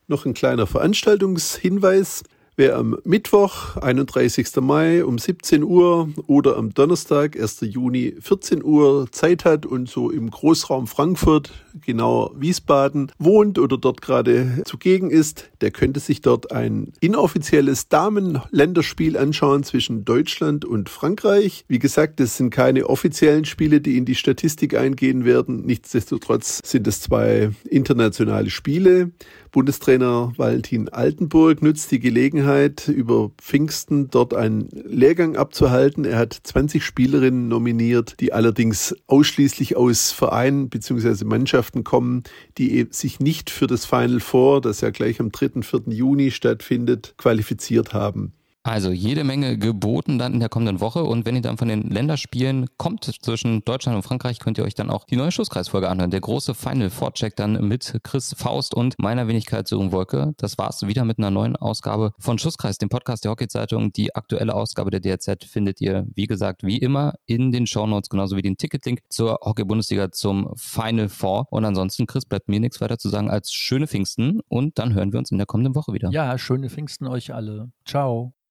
Noch 0.08 0.26
ein 0.26 0.34
kleiner 0.34 0.66
Veranstaltungshinweis. 0.66 2.24
Wer 2.60 2.76
am 2.76 2.98
Mittwoch, 3.06 3.78
31. 3.78 4.58
Mai 4.60 5.06
um 5.06 5.18
17 5.18 5.64
Uhr 5.64 6.10
oder 6.28 6.58
am 6.58 6.74
Donnerstag, 6.74 7.40
1. 7.40 7.62
Juni, 7.62 8.16
14 8.20 8.66
Uhr 8.66 9.08
Zeit 9.14 9.46
hat 9.46 9.66
und 9.66 9.88
so 9.88 10.12
im 10.12 10.30
Großraum 10.30 10.86
Frankfurt, 10.86 11.54
genau 11.86 12.34
Wiesbaden, 12.36 13.14
wohnt 13.18 13.60
oder 13.60 13.78
dort 13.78 14.02
gerade 14.02 14.64
zugegen 14.66 15.10
ist, 15.10 15.50
der 15.62 15.72
könnte 15.72 16.02
sich 16.02 16.20
dort 16.20 16.52
ein 16.52 16.92
inoffizielles 17.00 17.88
Damenländerspiel 17.88 19.16
anschauen 19.16 19.64
zwischen 19.64 20.04
Deutschland 20.04 20.66
und 20.66 20.90
Frankreich. 20.90 21.64
Wie 21.70 21.80
gesagt, 21.80 22.20
das 22.20 22.36
sind 22.36 22.50
keine 22.50 22.90
offiziellen 22.90 23.46
Spiele, 23.46 23.80
die 23.80 23.98
in 23.98 24.04
die 24.04 24.16
Statistik 24.16 24.76
eingehen 24.76 25.24
werden. 25.24 25.66
Nichtsdestotrotz 25.66 26.60
sind 26.66 26.88
es 26.88 27.00
zwei 27.00 27.52
internationale 27.70 28.50
Spiele. 28.50 29.12
Bundestrainer 29.52 30.32
Valentin 30.38 30.90
Altenburg 30.90 31.62
nutzt 31.62 31.92
die 31.92 32.00
Gelegenheit, 32.00 32.88
über 32.88 33.32
Pfingsten 33.38 34.10
dort 34.10 34.34
einen 34.34 34.70
Lehrgang 34.72 35.36
abzuhalten. 35.36 36.06
Er 36.06 36.18
hat 36.18 36.34
20 36.34 36.84
Spielerinnen 36.84 37.48
nominiert, 37.48 38.16
die 38.20 38.34
allerdings 38.34 38.96
ausschließlich 39.08 39.76
aus 39.76 40.12
Vereinen 40.12 40.70
bzw. 40.70 41.26
Mannschaften 41.26 41.84
kommen, 41.84 42.24
die 42.58 42.88
sich 42.92 43.20
nicht 43.20 43.50
für 43.50 43.68
das 43.68 43.86
Final 43.86 44.20
Four, 44.20 44.62
das 44.62 44.82
ja 44.82 44.90
gleich 44.90 45.20
am 45.20 45.32
3. 45.32 45.62
4. 45.62 45.82
Juni 45.88 46.32
stattfindet, 46.32 47.16
qualifiziert 47.18 47.94
haben. 47.94 48.34
Also 48.64 48.92
jede 48.92 49.24
Menge 49.24 49.58
geboten 49.58 50.20
dann 50.20 50.34
in 50.34 50.42
der 50.42 50.50
kommenden 50.50 50.82
Woche 50.82 51.04
und 51.04 51.26
wenn 51.26 51.36
ihr 51.36 51.42
dann 51.42 51.58
von 51.58 51.70
den 51.70 51.90
Länderspielen 51.90 52.68
kommt 52.78 53.06
zwischen 53.06 53.64
Deutschland 53.64 53.96
und 53.96 54.04
Frankreich, 54.04 54.40
könnt 54.40 54.58
ihr 54.58 54.66
euch 54.66 54.76
dann 54.76 54.90
auch 54.90 55.06
die 55.06 55.16
neue 55.16 55.32
Schusskreisfolge 55.32 55.88
anhören. 55.88 56.12
Der 56.12 56.20
große 56.20 56.54
Final 56.54 56.90
Vorcheck 56.90 57.38
dann 57.38 57.54
mit 57.68 58.00
Chris 58.04 58.36
Faust 58.38 58.74
und 58.74 58.96
meiner 59.00 59.28
Wenigkeit 59.30 59.68
Sören 59.68 59.94
Wolke. 59.94 60.34
Das 60.38 60.58
war's 60.58 60.86
wieder 60.86 61.06
mit 61.06 61.20
einer 61.20 61.32
neuen 61.32 61.56
Ausgabe 61.56 62.12
von 62.20 62.38
Schusskreis, 62.38 62.78
dem 62.78 62.90
Podcast 62.90 63.24
der 63.24 63.32
Hockey-Zeitung. 63.32 63.94
Die 63.94 64.14
aktuelle 64.14 64.54
Ausgabe 64.54 64.92
der 64.92 65.00
DRZ 65.00 65.46
findet 65.46 65.80
ihr, 65.80 66.06
wie 66.14 66.28
gesagt, 66.28 66.64
wie 66.64 66.78
immer 66.78 67.14
in 67.26 67.52
den 67.54 67.66
Shownotes, 67.66 68.10
genauso 68.10 68.36
wie 68.36 68.42
den 68.42 68.58
Ticketlink 68.58 69.00
zur 69.10 69.40
Hockey-Bundesliga 69.42 70.12
zum 70.12 70.52
Final 70.58 71.08
Four. 71.08 71.48
Und 71.50 71.64
ansonsten, 71.64 72.08
Chris, 72.08 72.26
bleibt 72.26 72.50
mir 72.50 72.60
nichts 72.60 72.82
weiter 72.82 72.98
zu 72.98 73.08
sagen 73.08 73.30
als 73.30 73.54
schöne 73.54 73.88
Pfingsten 73.88 74.42
und 74.50 74.80
dann 74.80 74.94
hören 74.94 75.14
wir 75.14 75.20
uns 75.20 75.32
in 75.32 75.38
der 75.38 75.48
kommenden 75.48 75.76
Woche 75.76 75.94
wieder. 75.94 76.10
Ja, 76.12 76.38
schöne 76.38 76.70
Pfingsten 76.70 77.08
euch 77.08 77.34
alle. 77.34 77.72
Ciao. 77.86 78.34